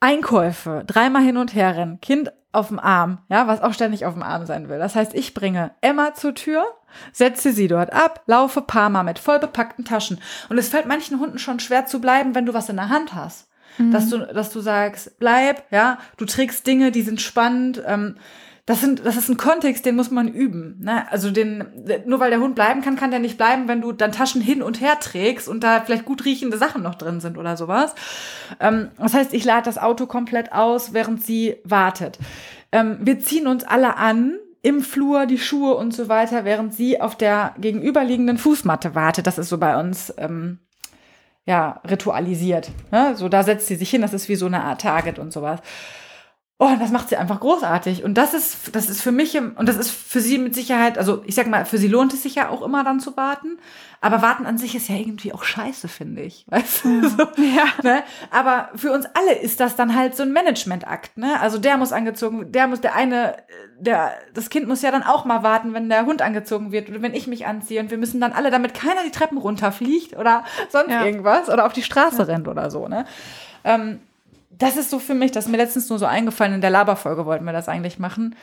Einkäufe, 0.00 0.84
dreimal 0.86 1.22
hin 1.22 1.38
und 1.38 1.54
her 1.54 1.76
rennen, 1.76 2.00
Kind 2.00 2.30
auf 2.52 2.68
dem 2.68 2.78
Arm, 2.78 3.18
ja, 3.28 3.46
was 3.46 3.62
auch 3.62 3.72
ständig 3.72 4.04
auf 4.04 4.14
dem 4.14 4.22
Arm 4.22 4.46
sein 4.46 4.68
will. 4.68 4.78
Das 4.78 4.94
heißt, 4.94 5.14
ich 5.14 5.34
bringe 5.34 5.72
Emma 5.80 6.14
zur 6.14 6.34
Tür, 6.34 6.64
setze 7.12 7.52
sie 7.52 7.66
dort 7.66 7.92
ab, 7.92 8.22
laufe 8.26 8.60
paar 8.60 8.90
Mal 8.90 9.02
mit 9.02 9.18
voll 9.18 9.38
bepackten 9.38 9.84
Taschen. 9.84 10.20
Und 10.48 10.58
es 10.58 10.68
fällt 10.68 10.86
manchen 10.86 11.18
Hunden 11.18 11.38
schon 11.38 11.60
schwer 11.60 11.86
zu 11.86 12.00
bleiben, 12.00 12.34
wenn 12.34 12.46
du 12.46 12.54
was 12.54 12.68
in 12.68 12.76
der 12.76 12.90
Hand 12.90 13.14
hast. 13.14 13.48
Mhm. 13.78 13.90
Dass 13.90 14.10
du, 14.10 14.18
dass 14.18 14.50
du 14.50 14.60
sagst, 14.60 15.18
bleib, 15.18 15.64
ja, 15.72 15.98
du 16.18 16.26
trägst 16.26 16.66
Dinge, 16.66 16.92
die 16.92 17.02
sind 17.02 17.22
spannend, 17.22 17.82
ähm, 17.86 18.16
das, 18.64 18.80
sind, 18.80 19.04
das 19.04 19.16
ist 19.16 19.28
ein 19.28 19.36
Kontext, 19.36 19.84
den 19.84 19.96
muss 19.96 20.10
man 20.10 20.28
üben. 20.28 20.78
Ne? 20.80 21.10
Also 21.10 21.30
den, 21.30 21.64
nur 22.06 22.20
weil 22.20 22.30
der 22.30 22.40
Hund 22.40 22.54
bleiben 22.54 22.80
kann, 22.80 22.96
kann 22.96 23.10
der 23.10 23.18
nicht 23.18 23.36
bleiben, 23.36 23.66
wenn 23.66 23.80
du 23.80 23.90
dann 23.92 24.12
Taschen 24.12 24.40
hin 24.40 24.62
und 24.62 24.80
her 24.80 25.00
trägst 25.00 25.48
und 25.48 25.64
da 25.64 25.80
vielleicht 25.80 26.04
gut 26.04 26.24
riechende 26.24 26.56
Sachen 26.56 26.82
noch 26.82 26.94
drin 26.94 27.20
sind 27.20 27.38
oder 27.38 27.56
sowas. 27.56 27.94
Ähm, 28.60 28.90
das 28.98 29.14
heißt, 29.14 29.34
ich 29.34 29.44
lade 29.44 29.64
das 29.64 29.78
Auto 29.78 30.06
komplett 30.06 30.52
aus, 30.52 30.92
während 30.92 31.24
sie 31.24 31.56
wartet. 31.64 32.18
Ähm, 32.70 32.98
wir 33.00 33.18
ziehen 33.18 33.48
uns 33.48 33.64
alle 33.64 33.96
an, 33.96 34.38
im 34.62 34.80
Flur 34.80 35.26
die 35.26 35.38
Schuhe 35.38 35.74
und 35.74 35.92
so 35.92 36.08
weiter, 36.08 36.44
während 36.44 36.72
sie 36.72 37.00
auf 37.00 37.16
der 37.16 37.54
gegenüberliegenden 37.58 38.38
Fußmatte 38.38 38.94
wartet. 38.94 39.26
Das 39.26 39.38
ist 39.38 39.48
so 39.48 39.58
bei 39.58 39.78
uns 39.78 40.14
ähm, 40.18 40.60
ja 41.44 41.80
ritualisiert. 41.84 42.70
Ne? 42.92 43.16
So 43.16 43.28
da 43.28 43.42
setzt 43.42 43.66
sie 43.66 43.74
sich 43.74 43.90
hin, 43.90 44.02
das 44.02 44.14
ist 44.14 44.28
wie 44.28 44.36
so 44.36 44.46
eine 44.46 44.62
Art 44.62 44.82
Target 44.82 45.18
und 45.18 45.32
sowas. 45.32 45.60
Oh, 46.64 46.76
das 46.78 46.92
macht 46.92 47.08
sie 47.08 47.16
einfach 47.16 47.40
großartig. 47.40 48.04
Und 48.04 48.14
das 48.14 48.34
ist, 48.34 48.76
das 48.76 48.88
ist 48.88 49.02
für 49.02 49.10
mich, 49.10 49.36
und 49.36 49.68
das 49.68 49.76
ist 49.76 49.90
für 49.90 50.20
sie 50.20 50.38
mit 50.38 50.54
Sicherheit, 50.54 50.96
also 50.96 51.24
ich 51.26 51.34
sag 51.34 51.48
mal, 51.48 51.64
für 51.64 51.76
sie 51.76 51.88
lohnt 51.88 52.14
es 52.14 52.22
sich 52.22 52.36
ja 52.36 52.50
auch 52.50 52.62
immer 52.62 52.84
dann 52.84 53.00
zu 53.00 53.16
warten. 53.16 53.58
Aber 54.00 54.22
warten 54.22 54.46
an 54.46 54.58
sich 54.58 54.76
ist 54.76 54.88
ja 54.88 54.94
irgendwie 54.94 55.32
auch 55.32 55.42
scheiße, 55.42 55.88
finde 55.88 56.22
ich. 56.22 56.46
Weißt 56.48 56.84
du? 56.84 57.08
So, 57.08 57.22
ja. 57.36 57.64
Ne? 57.82 58.04
Aber 58.30 58.68
für 58.76 58.92
uns 58.92 59.06
alle 59.06 59.32
ist 59.40 59.58
das 59.58 59.74
dann 59.74 59.96
halt 59.96 60.16
so 60.16 60.22
ein 60.22 60.30
Managementakt, 60.30 61.18
ne? 61.18 61.40
Also 61.40 61.58
der 61.58 61.76
muss 61.78 61.90
angezogen, 61.90 62.52
der 62.52 62.68
muss, 62.68 62.80
der 62.80 62.94
eine, 62.94 63.38
der, 63.80 64.12
das 64.32 64.48
Kind 64.48 64.68
muss 64.68 64.82
ja 64.82 64.92
dann 64.92 65.02
auch 65.02 65.24
mal 65.24 65.42
warten, 65.42 65.74
wenn 65.74 65.88
der 65.88 66.06
Hund 66.06 66.22
angezogen 66.22 66.70
wird 66.70 66.88
oder 66.88 67.02
wenn 67.02 67.14
ich 67.14 67.26
mich 67.26 67.44
anziehe. 67.44 67.80
Und 67.80 67.90
wir 67.90 67.98
müssen 67.98 68.20
dann 68.20 68.32
alle, 68.32 68.52
damit 68.52 68.72
keiner 68.72 69.02
die 69.04 69.10
Treppen 69.10 69.38
runterfliegt 69.38 70.16
oder 70.16 70.44
sonst 70.68 70.92
ja. 70.92 71.04
irgendwas 71.04 71.48
oder 71.48 71.66
auf 71.66 71.72
die 71.72 71.82
Straße 71.82 72.18
ja. 72.18 72.24
rennt 72.24 72.46
oder 72.46 72.70
so, 72.70 72.86
ne? 72.86 73.04
Ähm, 73.64 73.98
das 74.62 74.76
ist 74.76 74.90
so 74.90 74.98
für 74.98 75.14
mich, 75.14 75.32
das 75.32 75.46
ist 75.46 75.50
mir 75.50 75.56
letztens 75.56 75.88
nur 75.88 75.98
so 75.98 76.06
eingefallen, 76.06 76.54
in 76.54 76.60
der 76.60 76.70
Laberfolge 76.70 77.26
wollten 77.26 77.44
wir 77.44 77.52
das 77.52 77.68
eigentlich 77.68 77.98
machen. 77.98 78.36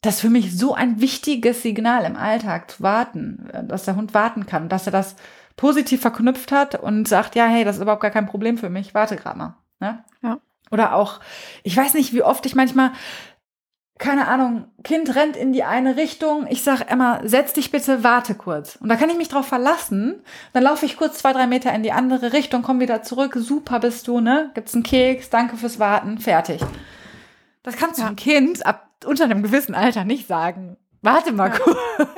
Das 0.00 0.16
ist 0.16 0.20
für 0.20 0.30
mich 0.30 0.56
so 0.58 0.74
ein 0.74 1.00
wichtiges 1.00 1.62
Signal 1.62 2.04
im 2.04 2.16
Alltag 2.16 2.70
zu 2.72 2.82
warten, 2.82 3.48
dass 3.68 3.84
der 3.84 3.94
Hund 3.94 4.14
warten 4.14 4.46
kann, 4.46 4.68
dass 4.68 4.86
er 4.86 4.92
das 4.92 5.14
positiv 5.56 6.00
verknüpft 6.00 6.50
hat 6.50 6.74
und 6.74 7.06
sagt, 7.06 7.36
ja, 7.36 7.46
hey, 7.46 7.64
das 7.64 7.76
ist 7.76 7.82
überhaupt 7.82 8.02
gar 8.02 8.10
kein 8.10 8.26
Problem 8.26 8.58
für 8.58 8.70
mich, 8.70 8.94
warte 8.94 9.16
gerade 9.16 9.38
mal. 9.38 9.56
Ne? 9.78 10.04
Ja. 10.22 10.38
Oder 10.72 10.94
auch, 10.94 11.20
ich 11.62 11.76
weiß 11.76 11.94
nicht, 11.94 12.12
wie 12.12 12.22
oft 12.22 12.44
ich 12.46 12.54
manchmal 12.54 12.92
keine 14.02 14.26
Ahnung, 14.26 14.64
Kind 14.82 15.14
rennt 15.14 15.36
in 15.36 15.52
die 15.52 15.62
eine 15.62 15.96
Richtung. 15.96 16.48
Ich 16.50 16.64
sag 16.64 16.90
Emma, 16.90 17.20
setz 17.22 17.52
dich 17.52 17.70
bitte, 17.70 18.02
warte 18.02 18.34
kurz. 18.34 18.74
Und 18.74 18.88
da 18.88 18.96
kann 18.96 19.08
ich 19.08 19.16
mich 19.16 19.28
drauf 19.28 19.46
verlassen. 19.46 20.20
Dann 20.52 20.64
laufe 20.64 20.84
ich 20.84 20.96
kurz 20.96 21.18
zwei, 21.18 21.32
drei 21.32 21.46
Meter 21.46 21.72
in 21.72 21.84
die 21.84 21.92
andere 21.92 22.32
Richtung, 22.32 22.62
komm 22.62 22.80
wieder 22.80 23.04
zurück. 23.04 23.36
Super 23.38 23.78
bist 23.78 24.08
du, 24.08 24.18
ne? 24.18 24.50
Gibt's 24.54 24.74
einen 24.74 24.82
Keks, 24.82 25.30
danke 25.30 25.56
fürs 25.56 25.78
Warten, 25.78 26.18
fertig. 26.18 26.60
Das 27.62 27.76
kannst 27.76 27.98
du 27.98 28.02
ja. 28.02 28.08
einem 28.08 28.16
Kind 28.16 28.66
ab 28.66 28.88
unter 29.04 29.22
einem 29.22 29.44
gewissen 29.44 29.76
Alter 29.76 30.04
nicht 30.04 30.26
sagen. 30.26 30.76
Warte 31.02 31.32
mal 31.32 31.50
ja. 31.50 31.58
kurz. 31.58 31.78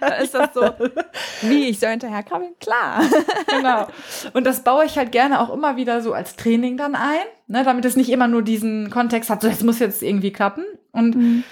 Ja, 0.00 0.14
ist 0.14 0.34
das 0.34 0.54
so, 0.54 0.62
wie 1.42 1.68
ich 1.68 1.78
soll 1.78 1.90
hinterher 1.90 2.22
krabbeln? 2.22 2.54
Klar. 2.58 3.02
genau. 3.48 3.86
Und 4.32 4.46
das 4.46 4.64
baue 4.64 4.86
ich 4.86 4.96
halt 4.96 5.12
gerne 5.12 5.40
auch 5.40 5.52
immer 5.52 5.76
wieder 5.76 6.00
so 6.00 6.14
als 6.14 6.36
Training 6.36 6.78
dann 6.78 6.94
ein, 6.94 7.18
ne, 7.48 7.64
damit 7.64 7.84
es 7.84 7.96
nicht 7.96 8.08
immer 8.08 8.26
nur 8.26 8.40
diesen 8.40 8.88
Kontext 8.88 9.28
hat, 9.28 9.42
so 9.42 9.48
das 9.48 9.62
muss 9.62 9.78
jetzt 9.78 10.02
irgendwie 10.02 10.32
klappen. 10.32 10.64
Und 10.92 11.16
mhm. 11.16 11.44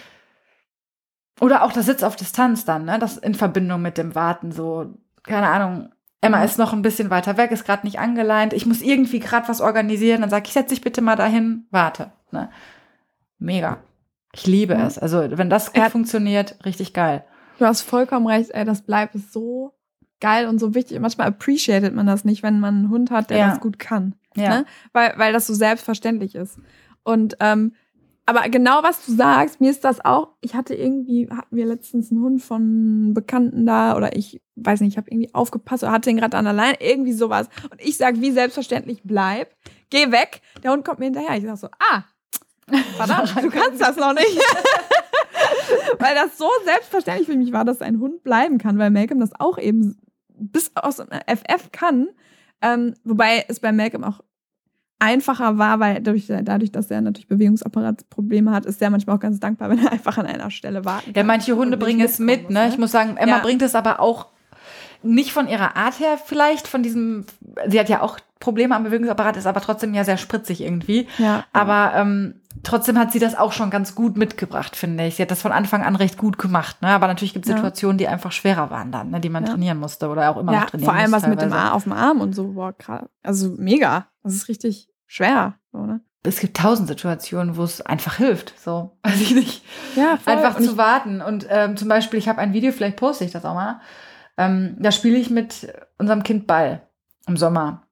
oder 1.41 1.63
auch 1.63 1.73
das 1.73 1.87
Sitz 1.87 2.03
auf 2.03 2.17
Distanz 2.17 2.65
dann, 2.65 2.85
ne, 2.85 2.99
das 2.99 3.17
in 3.17 3.35
Verbindung 3.35 3.83
mit 3.83 3.99
dem 3.99 4.15
Warten, 4.15 4.53
so, 4.53 4.95
keine 5.23 5.49
Ahnung, 5.49 5.91
Emma 6.21 6.39
mhm. 6.39 6.45
ist 6.45 6.59
noch 6.59 6.73
ein 6.73 6.83
bisschen 6.83 7.11
weiter 7.11 7.37
weg, 7.37 7.51
ist 7.51 7.65
gerade 7.65 7.87
nicht 7.87 7.99
angeleint, 7.99 8.53
ich 8.53 8.67
muss 8.67 8.83
irgendwie 8.83 9.21
gerade 9.21 9.49
was 9.49 9.61
organisieren, 9.61 10.21
dann 10.23 10.31
sag 10.31 10.47
ich, 10.47 10.53
setz 10.53 10.71
dich 10.71 10.81
bitte 10.81 11.01
mal 11.01 11.17
dahin, 11.17 11.67
warte. 11.71 12.13
Ne? 12.33 12.51
Mega. 13.39 13.79
Ich 14.35 14.47
liebe 14.47 14.75
ja. 14.75 14.87
es. 14.87 14.99
Also, 14.99 15.25
wenn 15.39 15.49
das 15.49 15.73
gut 15.73 15.85
funktioniert, 15.85 16.59
richtig 16.65 16.93
geil. 16.93 17.25
Du 17.59 17.65
hast 17.65 17.83
vollkommen 17.83 18.27
recht, 18.27 18.51
ey, 18.51 18.65
das 18.65 18.83
bleibt 18.83 19.15
so 19.15 19.75
geil 20.21 20.47
und 20.47 20.59
so 20.59 20.75
wichtig. 20.75 20.99
Manchmal 21.01 21.29
appreciated 21.29 21.95
man 21.95 22.07
das 22.07 22.25
nicht, 22.25 22.43
wenn 22.43 22.61
man 22.61 22.75
einen 22.75 22.91
Hund 22.91 23.11
hat, 23.11 23.31
der 23.31 23.39
ja. 23.39 23.51
das 23.51 23.61
gut 23.61 23.79
kann. 23.79 24.15
Ja. 24.37 24.49
Ne? 24.49 24.67
Weil, 24.93 25.15
weil 25.17 25.33
das 25.33 25.47
so 25.47 25.55
selbstverständlich 25.55 26.35
ist. 26.35 26.59
Und 27.03 27.37
ähm, 27.41 27.73
aber 28.29 28.47
genau 28.51 28.83
was 28.83 29.07
du 29.07 29.13
sagst, 29.15 29.59
mir 29.59 29.71
ist 29.71 29.85
das 29.85 30.05
auch, 30.05 30.35
ich 30.43 30.55
hatte 30.55 30.75
irgendwie, 30.75 31.31
hatten 31.31 31.57
wir 31.57 31.65
letztens 31.65 32.11
einen 32.11 32.21
Hund 32.21 32.43
von 32.43 33.15
Bekannten 33.15 33.65
da 33.65 33.97
oder 33.97 34.15
ich 34.15 34.43
weiß 34.57 34.83
nicht, 34.83 34.93
ich 34.93 34.97
habe 34.99 35.11
irgendwie 35.11 35.33
aufgepasst 35.33 35.83
oder 35.83 35.93
hatte 35.93 36.11
ihn 36.11 36.19
gerade 36.19 36.37
an 36.37 36.45
der 36.45 36.53
Leine, 36.53 36.77
irgendwie 36.79 37.15
sowas. 37.15 37.49
Und 37.71 37.81
ich 37.81 37.97
sag 37.97 38.21
wie 38.21 38.31
selbstverständlich, 38.31 39.01
bleib, 39.03 39.57
geh 39.89 40.13
weg. 40.13 40.43
Der 40.63 40.73
Hund 40.73 40.85
kommt 40.85 40.99
mir 40.99 41.07
hinterher. 41.07 41.39
Ich 41.39 41.45
sag 41.45 41.57
so, 41.57 41.69
ah, 41.79 42.05
verdammt, 42.99 43.35
du 43.43 43.49
kannst 43.49 43.81
das 43.81 43.97
noch 43.97 44.13
nicht. 44.13 44.39
weil 45.99 46.15
das 46.15 46.37
so 46.37 46.51
selbstverständlich 46.67 47.29
für 47.29 47.37
mich 47.37 47.53
war, 47.53 47.65
dass 47.65 47.81
ein 47.81 47.99
Hund 47.99 48.23
bleiben 48.25 48.59
kann, 48.59 48.79
weil 48.79 48.91
Malcolm 48.91 49.21
das 49.21 49.31
auch 49.41 49.57
eben 49.57 49.97
bis 50.35 50.71
aus 50.75 50.97
FF 50.99 51.73
kann. 51.73 52.09
Ähm, 52.61 52.95
wobei 53.05 53.47
es 53.49 53.61
bei 53.61 53.73
Malcolm 53.73 54.05
auch 54.05 54.21
einfacher 54.99 55.59
war, 55.59 55.81
weil 55.81 56.01
dadurch, 56.01 56.27
dadurch, 56.27 56.73
dass 56.73 56.91
er 56.91 57.01
natürlich 57.01 57.29
Bewegungsapparatsprobleme 57.29 58.51
hat, 58.51 58.67
ist 58.67 58.83
er 58.83 58.91
manchmal 58.91 59.17
auch 59.17 59.21
ganz 59.21 59.39
dankbar, 59.41 59.71
wenn 59.71 59.79
er 59.79 59.93
einfach 59.93 60.19
an 60.19 60.27
einer 60.27 60.51
Stelle 60.51 60.85
warten 60.85 61.13
kann. 61.13 61.15
Ja, 61.15 61.25
manche 61.25 61.57
Hunde 61.57 61.77
bringen 61.77 62.01
es 62.01 62.19
mit, 62.19 62.51
ne? 62.51 62.69
Ich 62.69 62.79
muss 62.79 62.93
sagen, 62.93 63.17
Emma 63.17 63.37
ja. 63.37 63.39
bringt 63.39 63.63
es 63.63 63.75
aber 63.75 64.01
auch 64.01 64.27
nicht 65.03 65.33
von 65.33 65.49
ihrer 65.49 65.77
Art 65.77 66.01
her 66.01 66.19
vielleicht, 66.23 66.67
von 66.67 66.83
diesem, 66.83 67.25
sie 67.69 67.79
hat 67.79 67.89
ja 67.89 68.03
auch 68.03 68.19
Probleme 68.41 68.75
am 68.75 68.85
Bewegungsapparat, 68.85 69.37
ist 69.37 69.47
aber 69.47 69.61
trotzdem 69.61 69.95
ja 69.95 70.05
sehr 70.05 70.17
spritzig 70.17 70.61
irgendwie. 70.61 71.09
Ja. 71.19 71.45
Aber 71.53 71.93
ähm, 71.95 72.41
trotzdem 72.63 72.99
hat 72.99 73.13
sie 73.13 73.19
das 73.19 73.37
auch 73.37 73.53
schon 73.53 73.71
ganz 73.71 73.95
gut 73.95 74.17
mitgebracht, 74.17 74.77
finde 74.77 75.07
ich. 75.07 75.17
Sie 75.17 75.23
hat 75.23 75.31
das 75.31 75.43
von 75.43 75.53
Anfang 75.53 75.83
an 75.83 75.97
recht 75.97 76.19
gut 76.19 76.39
gemacht. 76.39 76.83
Ne? 76.83 76.89
Aber 76.89 77.09
natürlich 77.09 77.33
gibt 77.33 77.47
es 77.47 77.53
Situationen, 77.53 77.99
die 77.99 78.07
einfach 78.07 78.31
schwerer 78.31 78.71
waren 78.71 78.93
dann, 78.93 79.11
ne? 79.11 79.21
die 79.21 79.29
man 79.29 79.45
ja. 79.45 79.51
trainieren 79.51 79.79
musste 79.79 80.09
oder 80.09 80.31
auch 80.31 80.37
immer 80.37 80.53
ja, 80.53 80.61
noch 80.61 80.71
trainieren 80.71 80.91
Vor 80.91 80.99
allem 80.99 81.11
muss, 81.11 81.23
was 81.23 81.29
mit 81.29 81.43
dem 81.43 81.53
Arm 81.53 81.73
auf 81.73 81.85
dem 81.85 81.93
Arm 81.93 82.21
und 82.21 82.35
so. 82.35 82.53
Boah, 82.53 82.75
also 83.23 83.55
mega. 83.57 84.07
Das 84.23 84.35
ist 84.35 84.49
richtig 84.49 84.88
schwer. 85.09 85.55
So, 85.73 85.85
ne? 85.85 86.01
Es 86.23 86.39
gibt 86.39 86.57
tausend 86.57 86.87
Situationen, 86.87 87.57
wo 87.57 87.65
es 87.65 87.81
einfach 87.81 88.17
hilft. 88.17 88.55
So, 88.61 88.97
weiß 89.03 89.21
ich 89.21 89.35
nicht. 89.35 89.65
Ja, 89.97 90.17
voll. 90.17 90.35
Einfach 90.35 90.59
und 90.59 90.65
zu 90.65 90.77
warten. 90.77 91.21
Und 91.21 91.47
ähm, 91.51 91.77
zum 91.77 91.89
Beispiel, 91.89 92.21
ich 92.21 92.29
habe 92.29 92.41
ein 92.41 92.53
Video, 92.53 92.71
vielleicht 92.71 92.97
poste 92.97 93.25
ich 93.25 93.33
das 93.33 93.45
auch 93.45 93.55
mal. 93.55 93.81
Ähm, 94.37 94.77
da 94.79 94.93
spiele 94.93 95.17
ich 95.17 95.31
mit 95.31 95.73
unserem 95.99 96.23
Kind 96.23 96.47
Ball 96.47 96.83
im 97.27 97.37
Sommer. 97.37 97.83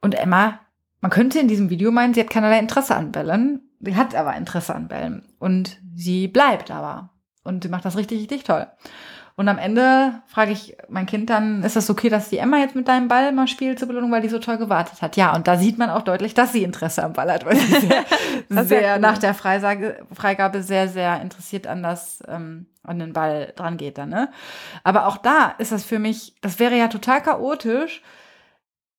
Und 0.00 0.16
Emma, 0.16 0.58
man 1.00 1.10
könnte 1.10 1.38
in 1.38 1.48
diesem 1.48 1.70
Video 1.70 1.92
meinen, 1.92 2.14
sie 2.14 2.20
hat 2.20 2.30
keinerlei 2.30 2.58
Interesse 2.58 2.96
an 2.96 3.12
Bällen. 3.12 3.60
Sie 3.80 3.96
hat 3.96 4.14
aber 4.14 4.34
Interesse 4.34 4.74
an 4.74 4.88
Bällen. 4.88 5.28
Und 5.38 5.78
sie 5.94 6.26
bleibt 6.26 6.70
aber. 6.70 7.10
Und 7.44 7.64
sie 7.64 7.68
macht 7.68 7.84
das 7.84 7.96
richtig, 7.96 8.20
richtig 8.20 8.44
toll. 8.44 8.66
Und 9.34 9.48
am 9.48 9.58
Ende 9.58 10.22
frage 10.26 10.52
ich 10.52 10.76
mein 10.88 11.06
Kind 11.06 11.30
dann, 11.30 11.62
ist 11.62 11.76
das 11.76 11.88
okay, 11.88 12.10
dass 12.10 12.28
die 12.28 12.38
Emma 12.38 12.58
jetzt 12.58 12.74
mit 12.74 12.86
deinem 12.86 13.08
Ball 13.08 13.32
mal 13.32 13.48
spielt 13.48 13.78
zur 13.78 13.88
Belohnung, 13.88 14.12
weil 14.12 14.20
die 14.20 14.28
so 14.28 14.38
toll 14.38 14.58
gewartet 14.58 15.00
hat? 15.00 15.16
Ja, 15.16 15.34
und 15.34 15.48
da 15.48 15.56
sieht 15.56 15.78
man 15.78 15.88
auch 15.88 16.02
deutlich, 16.02 16.34
dass 16.34 16.52
sie 16.52 16.62
Interesse 16.62 17.02
am 17.02 17.14
Ball 17.14 17.32
hat, 17.32 17.46
weil 17.46 17.56
sie 17.56 17.80
sehr, 17.80 18.04
sehr 18.64 18.94
cool. 18.94 19.00
nach 19.00 19.18
der 19.18 19.34
Freisage, 19.34 20.04
Freigabe 20.12 20.62
sehr, 20.62 20.88
sehr 20.88 21.20
interessiert 21.22 21.66
an 21.66 21.82
das, 21.82 22.22
ähm, 22.28 22.66
an 22.82 22.98
den 22.98 23.14
Ball 23.14 23.52
dran 23.56 23.78
geht 23.78 23.96
dann, 23.96 24.10
ne? 24.10 24.30
Aber 24.84 25.06
auch 25.06 25.16
da 25.16 25.54
ist 25.58 25.72
das 25.72 25.84
für 25.84 25.98
mich, 25.98 26.34
das 26.42 26.58
wäre 26.58 26.76
ja 26.76 26.88
total 26.88 27.22
chaotisch, 27.22 28.02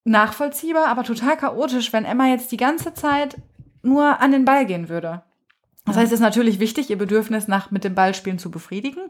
nachvollziehbar, 0.06 0.88
aber 0.88 1.04
total 1.04 1.38
chaotisch, 1.38 1.94
wenn 1.94 2.06
Emma 2.06 2.28
jetzt 2.28 2.52
die 2.52 2.58
ganze 2.58 2.94
Zeit 2.94 3.38
nur 3.84 4.20
an 4.20 4.32
den 4.32 4.46
Ball 4.46 4.66
gehen 4.66 4.90
würde. 4.90 5.22
Das 5.86 5.98
heißt, 5.98 6.08
es 6.08 6.20
ist 6.20 6.24
natürlich 6.24 6.60
wichtig, 6.60 6.90
ihr 6.90 6.98
Bedürfnis 6.98 7.48
nach 7.48 7.72
mit 7.72 7.84
dem 7.84 7.96
Ballspielen 7.96 8.40
zu 8.40 8.50
befriedigen. 8.50 9.02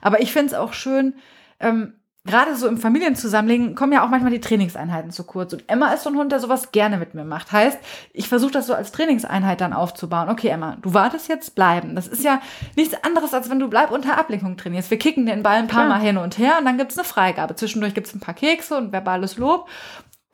Aber 0.00 0.20
ich 0.22 0.32
finde 0.32 0.48
es 0.48 0.54
auch 0.54 0.72
schön, 0.72 1.14
ähm, 1.60 1.94
gerade 2.26 2.56
so 2.56 2.66
im 2.66 2.78
Familienzusammenlegen 2.78 3.74
kommen 3.74 3.92
ja 3.92 4.02
auch 4.02 4.08
manchmal 4.08 4.32
die 4.32 4.40
Trainingseinheiten 4.40 5.10
zu 5.10 5.24
kurz. 5.24 5.52
Und 5.52 5.64
Emma 5.66 5.92
ist 5.92 6.04
so 6.04 6.10
ein 6.10 6.16
Hund, 6.16 6.32
der 6.32 6.40
sowas 6.40 6.72
gerne 6.72 6.96
mit 6.96 7.14
mir 7.14 7.24
macht. 7.24 7.52
Heißt, 7.52 7.78
ich 8.12 8.28
versuche 8.28 8.52
das 8.52 8.66
so 8.66 8.74
als 8.74 8.92
Trainingseinheit 8.92 9.60
dann 9.60 9.74
aufzubauen. 9.74 10.30
Okay, 10.30 10.48
Emma, 10.48 10.78
du 10.80 10.94
wartest 10.94 11.28
jetzt 11.28 11.54
bleiben. 11.54 11.94
Das 11.94 12.08
ist 12.08 12.24
ja 12.24 12.40
nichts 12.76 12.94
anderes, 13.04 13.34
als 13.34 13.50
wenn 13.50 13.58
du 13.58 13.68
bleib 13.68 13.90
unter 13.90 14.18
Ablenkung 14.18 14.56
trainierst. 14.56 14.90
Wir 14.90 14.98
kicken 14.98 15.26
den 15.26 15.42
Ball 15.42 15.56
ein 15.56 15.68
paar 15.68 15.84
Klar. 15.84 15.98
Mal 15.98 16.04
hin 16.04 16.16
und 16.16 16.38
her 16.38 16.56
und 16.58 16.64
dann 16.64 16.78
gibt's 16.78 16.96
eine 16.96 17.04
Freigabe. 17.04 17.56
Zwischendurch 17.56 17.94
gibt's 17.94 18.14
ein 18.14 18.20
paar 18.20 18.34
Kekse 18.34 18.76
und 18.78 18.92
verbales 18.92 19.36
Lob. 19.36 19.68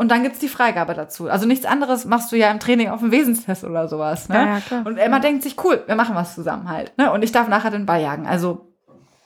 Und 0.00 0.08
dann 0.08 0.22
gibt's 0.22 0.38
die 0.38 0.48
Freigabe 0.48 0.94
dazu. 0.94 1.28
Also 1.28 1.44
nichts 1.44 1.66
anderes 1.66 2.06
machst 2.06 2.32
du 2.32 2.36
ja 2.38 2.50
im 2.50 2.58
Training 2.58 2.88
auf 2.88 3.00
dem 3.00 3.10
Wesenstest 3.10 3.64
oder 3.64 3.86
sowas. 3.86 4.30
Ne? 4.30 4.34
Ja, 4.34 4.46
ja, 4.46 4.60
klar. 4.60 4.86
Und 4.86 4.96
Emma 4.96 5.16
ja. 5.16 5.20
denkt 5.20 5.42
sich, 5.42 5.62
cool, 5.62 5.84
wir 5.84 5.94
machen 5.94 6.14
was 6.14 6.34
zusammen 6.34 6.70
halt. 6.70 6.96
Ne? 6.96 7.12
Und 7.12 7.22
ich 7.22 7.32
darf 7.32 7.48
nachher 7.48 7.70
den 7.70 7.84
Ball 7.84 8.00
jagen. 8.00 8.26
Also 8.26 8.72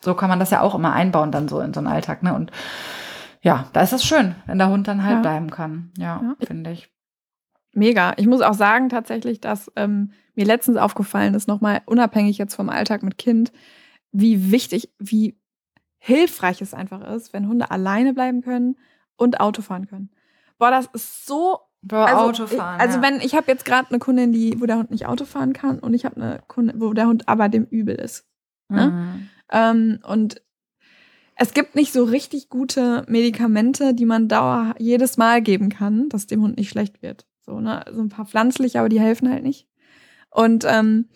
so 0.01 0.15
kann 0.15 0.29
man 0.29 0.41
das 0.41 0.51
ja 0.51 0.63
auch 0.63 0.75
immer 0.75 0.93
einbauen 0.93 1.31
dann 1.31 1.47
so 1.47 1.61
in 1.61 1.73
so 1.73 1.79
einen 1.79 1.87
Alltag. 1.87 2.25
Ne? 2.25 2.35
Und 2.35 2.51
ja, 3.41 3.69
da 3.73 3.83
ist 3.83 3.93
es 3.93 4.05
schön, 4.05 4.35
wenn 4.47 4.59
der 4.59 4.69
Hund 4.69 4.89
dann 4.89 5.05
halt 5.05 5.15
ja. 5.15 5.21
bleiben 5.21 5.49
kann. 5.49 5.93
Ja, 5.97 6.21
ja. 6.21 6.45
finde 6.45 6.73
ich. 6.73 6.91
Mega. 7.73 8.15
Ich 8.17 8.27
muss 8.27 8.41
auch 8.41 8.55
sagen 8.55 8.89
tatsächlich, 8.89 9.41
dass 9.41 9.71
ähm, 9.77 10.11
mir 10.35 10.45
letztens 10.45 10.77
aufgefallen 10.77 11.35
ist, 11.35 11.47
nochmal 11.47 11.83
unabhängig 11.87 12.37
jetzt 12.37 12.57
vom 12.57 12.69
Alltag 12.69 13.05
mit 13.05 13.17
Kind, 13.17 13.53
wie 14.11 14.51
wichtig, 14.51 14.93
wie 14.99 15.39
hilfreich 15.99 16.61
es 16.63 16.75
einfach 16.75 17.01
ist, 17.15 17.33
wenn 17.33 17.47
Hunde 17.47 17.71
alleine 17.71 18.13
bleiben 18.13 18.43
können 18.43 18.77
und 19.17 19.39
Auto 19.39 19.63
fahren 19.63 19.87
können. 19.87 20.11
Boah, 20.59 20.71
das 20.71 20.87
ist 20.93 21.27
so. 21.27 21.59
Boah, 21.83 22.07
also, 22.07 22.45
Autofahren. 22.45 22.81
Also, 22.81 22.97
ja. 22.99 23.03
wenn 23.03 23.21
ich 23.21 23.35
habe 23.35 23.51
jetzt 23.51 23.65
gerade 23.65 23.91
eine 23.91 23.99
Kundin, 23.99 24.33
die, 24.33 24.61
wo 24.61 24.67
der 24.67 24.79
Hund 24.79 24.91
nicht 24.91 25.07
Auto 25.07 25.25
fahren 25.25 25.53
kann, 25.53 25.79
und 25.79 25.95
ich 25.95 26.05
habe 26.05 26.17
eine 26.17 26.43
Kundin, 26.49 26.81
wo 26.81 26.93
der 26.93 27.07
Hund 27.07 27.29
aber 27.29 27.49
dem 27.49 27.65
übel 27.65 27.95
ist. 27.97 28.27
Ne? 28.69 28.91
Mhm. 28.91 29.29
Ähm, 29.53 29.99
und 30.07 30.41
es 31.37 31.53
gibt 31.53 31.75
nicht 31.75 31.93
so 31.93 32.05
richtig 32.05 32.49
gute 32.49 33.05
Medikamente, 33.09 33.93
die 33.95 34.07
man 34.07 34.29
dauer 34.29 34.75
jedes 34.79 35.17
Mal 35.17 35.43
geben 35.43 35.69
kann, 35.69 36.09
dass 36.09 36.27
dem 36.27 36.43
Hund 36.43 36.57
nicht 36.57 36.71
schlecht 36.71 37.03
wird. 37.03 37.27
So, 37.43 37.61
ne? 37.61 37.85
So 37.93 38.01
ein 38.01 38.09
paar 38.09 38.27
pflanzliche, 38.27 38.79
aber 38.79 38.89
die 38.89 39.01
helfen 39.01 39.29
halt 39.29 39.43
nicht. 39.43 39.69
Und 40.31 40.65
ähm, 40.67 41.09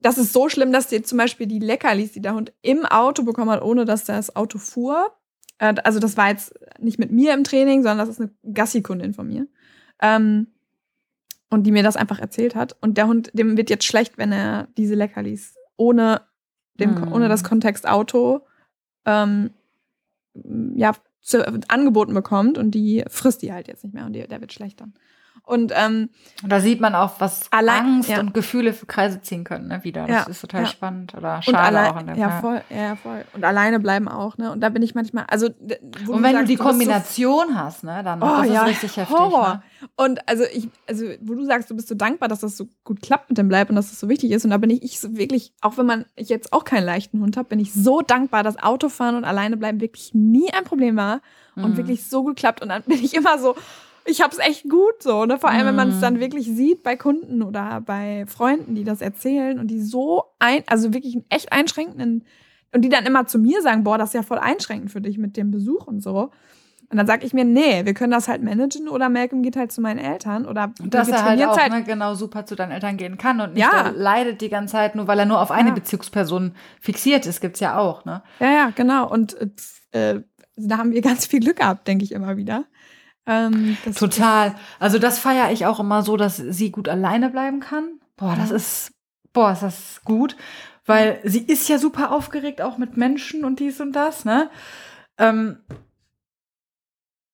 das 0.00 0.16
ist 0.16 0.32
so 0.32 0.48
schlimm, 0.48 0.72
dass 0.72 0.88
dir 0.88 1.02
zum 1.02 1.18
Beispiel 1.18 1.46
die 1.46 1.58
Leckerlis, 1.58 2.12
die 2.12 2.20
der 2.20 2.34
Hund 2.34 2.52
im 2.62 2.84
Auto 2.86 3.24
bekommen 3.24 3.50
hat, 3.50 3.62
ohne 3.62 3.84
dass 3.84 4.04
das 4.04 4.34
Auto 4.36 4.58
fuhr, 4.58 5.12
äh, 5.58 5.74
also 5.84 5.98
das 5.98 6.16
war 6.16 6.28
jetzt 6.28 6.54
nicht 6.78 6.98
mit 6.98 7.10
mir 7.10 7.34
im 7.34 7.44
Training, 7.44 7.82
sondern 7.82 7.98
das 7.98 8.08
ist 8.08 8.20
eine 8.20 8.30
Gassi-Kundin 8.52 9.14
von 9.14 9.26
mir. 9.26 9.46
Ähm, 10.00 10.48
und 11.50 11.64
die 11.64 11.72
mir 11.72 11.82
das 11.82 11.96
einfach 11.96 12.18
erzählt 12.18 12.54
hat. 12.54 12.76
Und 12.80 12.98
der 12.98 13.06
Hund, 13.06 13.30
dem 13.32 13.56
wird 13.56 13.70
jetzt 13.70 13.86
schlecht, 13.86 14.18
wenn 14.18 14.32
er 14.32 14.68
diese 14.76 14.94
Leckerlis 14.94 15.56
ohne, 15.76 16.22
dem, 16.74 16.94
mm. 16.94 17.12
ohne 17.12 17.28
das 17.28 17.42
Kontext 17.42 17.88
Auto 17.88 18.42
ähm, 19.06 19.50
ja, 20.74 20.92
zu, 21.22 21.46
angeboten 21.68 22.14
bekommt 22.14 22.58
und 22.58 22.72
die 22.72 23.04
frisst 23.08 23.42
die 23.42 23.52
halt 23.52 23.68
jetzt 23.68 23.82
nicht 23.82 23.94
mehr 23.94 24.04
und 24.04 24.12
die, 24.12 24.26
der 24.26 24.40
wird 24.40 24.52
schlecht 24.52 24.80
dann. 24.80 24.94
Und 25.44 25.72
ähm, 25.74 26.10
da 26.44 26.60
sieht 26.60 26.80
man 26.80 26.94
auch, 26.94 27.20
was 27.20 27.50
allein, 27.52 27.84
Angst 27.84 28.10
ja. 28.10 28.20
und 28.20 28.34
Gefühle 28.34 28.72
für 28.72 28.86
Kreise 28.86 29.20
ziehen 29.22 29.44
können, 29.44 29.68
ne, 29.68 29.82
wieder. 29.84 30.06
Das 30.06 30.10
ja, 30.10 30.30
ist 30.30 30.40
total 30.40 30.62
ja. 30.62 30.66
spannend 30.66 31.14
oder 31.14 31.42
schade 31.42 31.58
allein, 31.58 31.90
auch 31.90 31.96
an 31.96 32.06
der 32.06 32.16
Ja, 32.16 32.40
voll, 32.40 32.60
ja, 32.70 32.96
voll. 32.96 33.24
Und 33.32 33.44
alleine 33.44 33.80
bleiben 33.80 34.08
auch, 34.08 34.36
ne? 34.38 34.52
Und 34.52 34.60
da 34.60 34.68
bin 34.68 34.82
ich 34.82 34.94
manchmal, 34.94 35.24
also 35.28 35.46
Und 35.46 36.22
wenn 36.22 36.22
sagst, 36.22 36.42
du 36.42 36.44
die 36.44 36.56
Kombination 36.56 37.48
so, 37.48 37.54
hast, 37.54 37.84
ne, 37.84 38.02
dann 38.04 38.22
oh, 38.22 38.26
das 38.42 38.48
ja, 38.48 38.62
ist 38.62 38.68
richtig 38.68 38.96
heftig. 38.96 39.16
Horror. 39.16 39.62
Ne? 39.80 39.88
Und 39.96 40.28
also 40.28 40.44
ich, 40.52 40.68
also 40.86 41.06
wo 41.20 41.34
du 41.34 41.44
sagst, 41.44 41.70
du 41.70 41.76
bist 41.76 41.88
so 41.88 41.94
dankbar, 41.94 42.28
dass 42.28 42.40
das 42.40 42.56
so 42.56 42.68
gut 42.84 43.00
klappt 43.02 43.28
mit 43.30 43.38
dem 43.38 43.48
Bleib 43.48 43.70
und 43.70 43.76
dass 43.76 43.90
das 43.90 44.00
so 44.00 44.08
wichtig 44.08 44.32
ist. 44.32 44.44
Und 44.44 44.50
da 44.50 44.58
bin 44.58 44.70
ich, 44.70 44.82
ich 44.82 45.00
so 45.00 45.16
wirklich, 45.16 45.52
auch 45.60 45.78
wenn 45.78 45.86
man 45.86 46.04
jetzt 46.16 46.52
auch 46.52 46.64
keinen 46.64 46.84
leichten 46.84 47.20
Hund 47.20 47.36
habe, 47.36 47.48
bin 47.48 47.60
ich 47.60 47.72
so 47.72 48.00
dankbar, 48.00 48.42
dass 48.42 48.62
Autofahren 48.62 49.16
und 49.16 49.24
alleine 49.24 49.56
bleiben 49.56 49.80
wirklich 49.80 50.14
nie 50.14 50.52
ein 50.52 50.64
Problem 50.64 50.96
war 50.96 51.20
und 51.56 51.72
mhm. 51.72 51.76
wirklich 51.76 52.08
so 52.08 52.22
gut 52.22 52.36
klappt. 52.36 52.62
Und 52.62 52.68
dann 52.68 52.82
bin 52.82 53.02
ich 53.02 53.14
immer 53.14 53.38
so, 53.38 53.56
ich 54.08 54.22
habe 54.22 54.32
es 54.32 54.38
echt 54.38 54.68
gut 54.68 55.02
so, 55.02 55.26
ne? 55.26 55.38
Vor 55.38 55.50
allem, 55.50 55.66
wenn 55.66 55.76
man 55.76 55.90
es 55.90 56.00
dann 56.00 56.14
mhm. 56.14 56.20
wirklich 56.20 56.46
sieht 56.46 56.82
bei 56.82 56.96
Kunden 56.96 57.42
oder 57.42 57.80
bei 57.80 58.24
Freunden, 58.26 58.74
die 58.74 58.84
das 58.84 59.00
erzählen 59.00 59.58
und 59.58 59.68
die 59.68 59.80
so 59.80 60.24
ein, 60.38 60.62
also 60.66 60.94
wirklich 60.94 61.18
echt 61.28 61.52
einschränkenden 61.52 62.24
und 62.72 62.82
die 62.82 62.88
dann 62.88 63.06
immer 63.06 63.26
zu 63.26 63.38
mir 63.38 63.62
sagen, 63.62 63.84
boah, 63.84 63.98
das 63.98 64.10
ist 64.10 64.14
ja 64.14 64.22
voll 64.22 64.38
einschränkend 64.38 64.90
für 64.90 65.00
dich 65.00 65.18
mit 65.18 65.36
dem 65.36 65.50
Besuch 65.50 65.86
und 65.86 66.02
so. 66.02 66.30
Und 66.90 66.96
dann 66.96 67.06
sage 67.06 67.26
ich 67.26 67.34
mir, 67.34 67.44
nee, 67.44 67.84
wir 67.84 67.92
können 67.92 68.12
das 68.12 68.28
halt 68.28 68.42
managen 68.42 68.88
oder 68.88 69.10
Malcolm 69.10 69.42
geht 69.42 69.56
halt 69.56 69.70
zu 69.72 69.82
meinen 69.82 69.98
Eltern 69.98 70.46
oder 70.46 70.72
und 70.80 70.94
dass 70.94 71.08
er 71.08 71.22
halt 71.22 71.42
auch 71.44 71.58
halt 71.58 71.70
ne, 71.70 71.84
genau 71.84 72.14
super 72.14 72.46
zu 72.46 72.54
deinen 72.54 72.72
Eltern 72.72 72.96
gehen 72.96 73.18
kann 73.18 73.42
und 73.42 73.54
nicht 73.54 73.62
ja. 73.62 73.92
leidet 73.94 74.40
die 74.40 74.48
ganze 74.48 74.72
Zeit 74.72 74.94
nur, 74.94 75.06
weil 75.06 75.18
er 75.18 75.26
nur 75.26 75.38
auf 75.38 75.50
eine 75.50 75.68
ja. 75.68 75.74
Bezugsperson 75.74 76.52
fixiert 76.80 77.26
ist, 77.26 77.42
gibt's 77.42 77.60
ja 77.60 77.76
auch, 77.76 78.06
ne? 78.06 78.22
Ja, 78.40 78.50
ja, 78.50 78.72
genau. 78.74 79.06
Und 79.10 79.36
äh, 79.92 80.20
da 80.56 80.78
haben 80.78 80.92
wir 80.92 81.02
ganz 81.02 81.26
viel 81.26 81.40
Glück 81.40 81.58
gehabt, 81.58 81.86
denke 81.86 82.04
ich 82.04 82.12
immer 82.12 82.38
wieder. 82.38 82.64
Ähm, 83.28 83.76
Total. 83.94 84.54
Also 84.80 84.98
das 84.98 85.18
feiere 85.18 85.52
ich 85.52 85.66
auch 85.66 85.78
immer 85.78 86.02
so, 86.02 86.16
dass 86.16 86.38
sie 86.38 86.72
gut 86.72 86.88
alleine 86.88 87.28
bleiben 87.28 87.60
kann. 87.60 88.00
Boah, 88.16 88.34
das 88.36 88.50
ist, 88.50 88.90
boah, 89.34 89.52
ist 89.52 89.62
das 89.62 90.00
gut. 90.04 90.34
Weil 90.86 91.20
sie 91.22 91.40
ist 91.40 91.68
ja 91.68 91.76
super 91.76 92.10
aufgeregt, 92.10 92.62
auch 92.62 92.78
mit 92.78 92.96
Menschen 92.96 93.44
und 93.44 93.60
dies 93.60 93.78
und 93.82 93.92
das, 93.92 94.24
ne? 94.24 94.48
Ähm, 95.18 95.58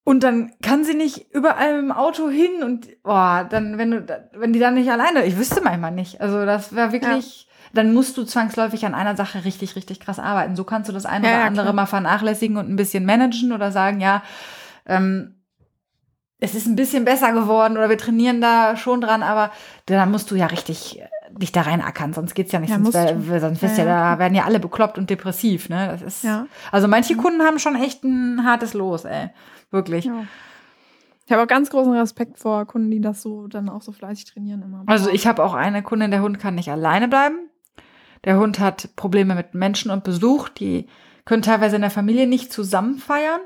und 0.02 0.24
dann 0.24 0.52
kann 0.60 0.84
sie 0.84 0.94
nicht 0.94 1.32
überall 1.32 1.78
im 1.78 1.92
Auto 1.92 2.28
hin 2.28 2.64
und 2.64 3.02
boah, 3.04 3.46
dann, 3.48 3.78
wenn 3.78 3.92
du, 3.92 4.28
wenn 4.32 4.52
die 4.52 4.58
dann 4.58 4.74
nicht 4.74 4.90
alleine, 4.90 5.24
ich 5.24 5.38
wüsste 5.38 5.62
manchmal 5.62 5.92
nicht. 5.92 6.20
Also 6.20 6.44
das 6.44 6.74
wäre 6.74 6.90
wirklich, 6.90 7.44
ja. 7.44 7.70
dann 7.74 7.94
musst 7.94 8.16
du 8.16 8.24
zwangsläufig 8.24 8.84
an 8.84 8.94
einer 8.94 9.16
Sache 9.16 9.44
richtig, 9.44 9.76
richtig 9.76 10.00
krass 10.00 10.18
arbeiten. 10.18 10.56
So 10.56 10.64
kannst 10.64 10.88
du 10.88 10.92
das 10.92 11.06
eine 11.06 11.28
ja, 11.28 11.36
oder 11.36 11.44
andere 11.44 11.66
klar. 11.66 11.74
mal 11.74 11.86
vernachlässigen 11.86 12.56
und 12.56 12.68
ein 12.68 12.76
bisschen 12.76 13.06
managen 13.06 13.52
oder 13.52 13.70
sagen, 13.70 14.00
ja, 14.00 14.24
ähm, 14.84 15.36
es 16.44 16.54
ist 16.54 16.66
ein 16.66 16.76
bisschen 16.76 17.04
besser 17.04 17.32
geworden 17.32 17.76
oder 17.76 17.88
wir 17.88 17.98
trainieren 17.98 18.40
da 18.40 18.76
schon 18.76 19.00
dran, 19.00 19.22
aber 19.22 19.50
dann 19.86 20.10
musst 20.10 20.30
du 20.30 20.36
ja 20.36 20.46
richtig 20.46 21.02
dich 21.30 21.50
da 21.50 21.62
reinackern, 21.62 22.12
sonst 22.12 22.34
geht's 22.34 22.52
ja 22.52 22.60
nicht. 22.60 22.70
Ja, 22.70 22.76
sonst 22.76 22.94
wär, 22.94 23.14
du. 23.14 23.40
sonst 23.40 23.62
Ja, 23.62 23.68
ja, 23.68 23.76
ja, 23.78 23.84
da 23.84 24.18
werden 24.18 24.34
ja 24.34 24.44
alle 24.44 24.60
bekloppt 24.60 24.98
und 24.98 25.10
depressiv, 25.10 25.68
ne? 25.68 25.88
Das 25.88 26.02
ist. 26.02 26.26
Also 26.70 26.86
manche 26.86 27.16
Kunden 27.16 27.42
haben 27.42 27.58
schon 27.58 27.74
echt 27.76 28.04
ein 28.04 28.44
hartes 28.44 28.74
Los, 28.74 29.04
ey. 29.04 29.30
Wirklich. 29.70 30.08
Ich 31.26 31.32
habe 31.32 31.42
auch 31.42 31.46
ganz 31.46 31.70
großen 31.70 31.92
Respekt 31.94 32.38
vor 32.38 32.66
Kunden, 32.66 32.90
die 32.90 33.00
das 33.00 33.22
so 33.22 33.48
dann 33.48 33.68
auch 33.68 33.82
so 33.82 33.92
fleißig 33.92 34.26
trainieren 34.26 34.62
immer. 34.62 34.82
Also 34.86 35.08
ich 35.10 35.26
habe 35.26 35.42
auch 35.42 35.54
eine 35.54 35.82
Kundin, 35.82 36.10
der 36.10 36.20
Hund 36.20 36.38
kann 36.38 36.54
nicht 36.54 36.70
alleine 36.70 37.08
bleiben. 37.08 37.48
Der 38.24 38.38
Hund 38.38 38.60
hat 38.60 38.90
Probleme 38.94 39.34
mit 39.34 39.54
Menschen 39.54 39.90
und 39.90 40.04
Besuch. 40.04 40.50
Die 40.50 40.86
können 41.24 41.42
teilweise 41.42 41.76
in 41.76 41.82
der 41.82 41.90
Familie 41.90 42.26
nicht 42.26 42.52
zusammen 42.52 42.98
feiern, 42.98 43.40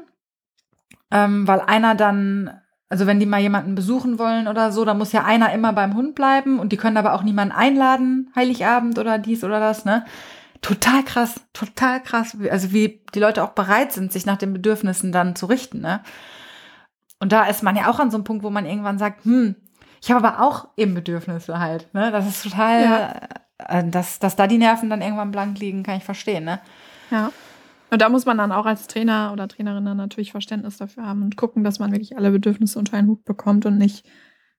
ähm, 1.13 1.47
weil 1.47 1.61
einer 1.61 1.95
dann, 1.95 2.61
also 2.89 3.07
wenn 3.07 3.21
die 3.21 3.27
mal 3.27 3.41
jemanden 3.41 3.75
besuchen 3.75 4.19
wollen 4.19 4.49
oder 4.49 4.73
so, 4.73 4.85
dann 4.85 4.99
muss 4.99 5.13
ja 5.13 5.25
einer 5.25 5.53
immer 5.53 5.73
beim 5.73 5.95
Hund 5.95 6.15
bleiben 6.15 6.59
und 6.59 6.73
die 6.73 6.77
können 6.77 6.97
aber 6.97 7.15
auch 7.15 7.23
niemanden 7.23 7.55
einladen, 7.55 8.31
Heiligabend 8.35 8.99
oder 8.99 9.19
dies 9.19 9.45
oder 9.45 9.61
das, 9.61 9.85
ne? 9.85 10.05
Total 10.63 11.05
krass, 11.05 11.41
total 11.53 12.03
krass. 12.03 12.37
Also 12.51 12.73
wie 12.73 13.03
die 13.15 13.21
Leute 13.21 13.45
auch 13.45 13.51
bereit 13.51 13.93
sind, 13.93 14.13
sich 14.13 14.27
nach 14.27 14.39
den 14.39 14.53
Bedürfnissen 14.53 15.13
dann 15.13 15.37
zu 15.37 15.47
richten, 15.47 15.81
ne? 15.81 16.01
Und 17.21 17.33
da 17.33 17.45
ist 17.45 17.63
man 17.63 17.77
ja 17.77 17.91
auch 17.91 17.99
an 18.01 18.11
so 18.11 18.17
einem 18.17 18.25
Punkt, 18.25 18.43
wo 18.45 18.51
man 18.51 18.65
irgendwann 18.67 18.99
sagt, 18.99 19.25
hm, 19.25 19.55
ich 20.01 20.11
habe 20.11 20.27
aber 20.27 20.43
auch 20.43 20.69
eben 20.77 20.95
Bedürfnisse 20.95 21.59
halt, 21.59 21.93
ne? 21.95 22.11
Das 22.11 22.27
ist 22.27 22.43
total, 22.43 22.83
Ja. 22.83 23.15
äh, 23.59 23.85
dass, 23.89 24.19
dass 24.19 24.35
da 24.37 24.47
die 24.47 24.59
Nerven 24.59 24.89
dann 24.89 25.03
irgendwann 25.03 25.31
blank 25.33 25.59
liegen, 25.59 25.83
kann 25.83 25.97
ich 25.99 26.05
verstehen, 26.05 26.45
ne? 26.45 26.61
Ja. 27.11 27.31
Und 27.91 28.03
da 28.03 28.09
muss 28.09 28.27
man 28.27 28.39
dann 28.39 28.53
auch 28.53 28.67
als 28.67 28.87
Trainer 28.87 29.31
oder 29.33 29.49
Trainerin 29.49 29.85
dann 29.85 29.97
natürlich 29.97 30.33
Verständnis 30.33 30.77
dafür 30.77 31.05
haben 31.07 31.23
und 31.23 31.37
gucken, 31.37 31.65
dass 31.65 31.79
man 31.79 31.93
wirklich 31.93 32.17
alle 32.17 32.31
Bedürfnisse 32.31 32.79
unter 32.79 32.97
einen 32.97 33.09
Hut 33.09 33.25
bekommt 33.25 33.67
und 33.67 33.79
nicht 33.79 34.07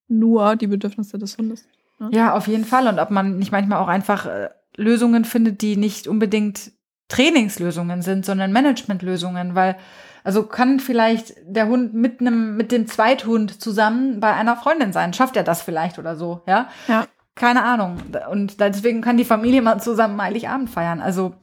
nur 0.07 0.55
die 0.55 0.67
Bedürfnisse 0.67 1.17
des 1.17 1.37
Hundes. 1.37 1.67
Ja, 2.11 2.33
auf 2.33 2.47
jeden 2.47 2.65
Fall. 2.65 2.87
Und 2.87 2.99
ob 2.99 3.11
man 3.11 3.37
nicht 3.37 3.51
manchmal 3.51 3.79
auch 3.79 3.87
einfach 3.87 4.25
äh, 4.25 4.49
Lösungen 4.75 5.25
findet, 5.25 5.61
die 5.61 5.75
nicht 5.75 6.07
unbedingt 6.07 6.71
Trainingslösungen 7.09 8.01
sind, 8.01 8.25
sondern 8.25 8.51
Managementlösungen, 8.51 9.55
weil 9.55 9.75
also 10.23 10.43
kann 10.43 10.79
vielleicht 10.79 11.33
der 11.43 11.67
Hund 11.67 11.93
mit 11.93 12.19
einem 12.19 12.55
mit 12.55 12.71
dem 12.71 12.87
Zweithund 12.87 13.61
zusammen 13.61 14.19
bei 14.19 14.33
einer 14.33 14.55
Freundin 14.55 14.93
sein, 14.93 15.13
schafft 15.13 15.35
er 15.35 15.43
das 15.43 15.61
vielleicht 15.61 15.97
oder 15.97 16.15
so, 16.15 16.41
ja? 16.45 16.69
Ja. 16.87 17.05
Keine 17.35 17.63
Ahnung. 17.63 17.97
Und 18.31 18.59
deswegen 18.59 19.01
kann 19.01 19.17
die 19.17 19.23
Familie 19.23 19.61
mal 19.61 19.79
zusammen 19.79 20.21
Heiligabend 20.21 20.69
feiern. 20.69 20.99
Also 20.99 21.35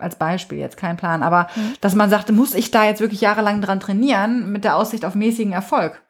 als 0.00 0.16
Beispiel 0.16 0.58
jetzt 0.58 0.76
kein 0.76 0.96
Plan, 0.96 1.22
aber 1.22 1.48
Mhm. 1.56 1.74
dass 1.80 1.94
man 1.94 2.10
sagte, 2.10 2.32
muss 2.32 2.54
ich 2.54 2.70
da 2.70 2.84
jetzt 2.84 3.00
wirklich 3.00 3.20
jahrelang 3.20 3.60
dran 3.60 3.80
trainieren 3.80 4.50
mit 4.52 4.64
der 4.64 4.76
Aussicht 4.76 5.04
auf 5.04 5.14
mäßigen 5.14 5.52
Erfolg, 5.52 6.02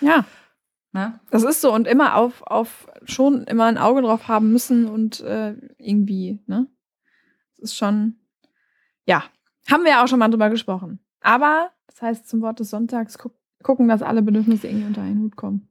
Ja, 0.00 0.24
ne? 0.92 1.20
das 1.30 1.42
ist 1.44 1.60
so. 1.60 1.72
Und 1.74 1.86
immer 1.86 2.14
auf, 2.16 2.42
auf 2.42 2.86
schon 3.04 3.44
immer 3.44 3.64
ein 3.66 3.78
Auge 3.78 4.02
drauf 4.02 4.28
haben 4.28 4.52
müssen 4.52 4.86
und 4.88 5.20
äh, 5.20 5.54
irgendwie, 5.78 6.40
ne? 6.46 6.66
Das 7.56 7.70
ist 7.70 7.76
schon, 7.76 8.16
ja, 9.06 9.24
haben 9.70 9.84
wir 9.84 9.90
ja 9.92 10.04
auch 10.04 10.08
schon 10.08 10.18
mal 10.18 10.28
drüber 10.28 10.50
gesprochen. 10.50 11.00
Aber, 11.20 11.70
das 11.88 12.00
heißt 12.02 12.28
zum 12.28 12.40
Wort 12.42 12.60
des 12.60 12.70
Sonntags, 12.70 13.18
guck, 13.18 13.34
gucken, 13.62 13.88
dass 13.88 14.02
alle 14.02 14.22
Bedürfnisse 14.22 14.68
irgendwie 14.68 14.86
unter 14.86 15.02
einen 15.02 15.20
Hut 15.20 15.34
kommen. 15.36 15.68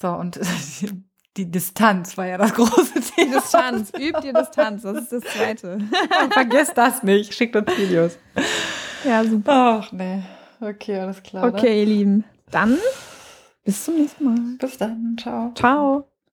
So, 0.00 0.08
und 0.12 0.38
die 1.36 1.50
Distanz 1.50 2.16
war 2.16 2.26
ja 2.26 2.38
das 2.38 2.54
große 2.54 2.94
Die 2.94 3.00
Thema. 3.00 3.40
Distanz, 3.40 3.92
übt 3.98 4.26
ihr 4.26 4.32
Distanz, 4.32 4.82
das 4.82 4.98
ist 4.98 5.12
das 5.12 5.22
Zweite. 5.24 5.78
Vergesst 6.30 6.76
das 6.76 7.02
nicht. 7.02 7.34
Schickt 7.34 7.56
uns 7.56 7.76
Videos. 7.76 8.18
Ja, 9.04 9.24
super. 9.24 9.82
Ach, 9.84 9.92
nee. 9.92 10.22
Okay, 10.60 10.98
alles 10.98 11.22
klar. 11.22 11.44
Okay, 11.44 11.80
ihr 11.80 11.86
Lieben. 11.86 12.24
Dann 12.50 12.78
bis 13.64 13.84
zum 13.84 13.96
nächsten 13.96 14.24
Mal. 14.24 14.34
Ne? 14.34 14.56
Bis 14.60 14.78
dann. 14.78 15.16
Ciao. 15.18 15.52
Ciao. 15.54 16.13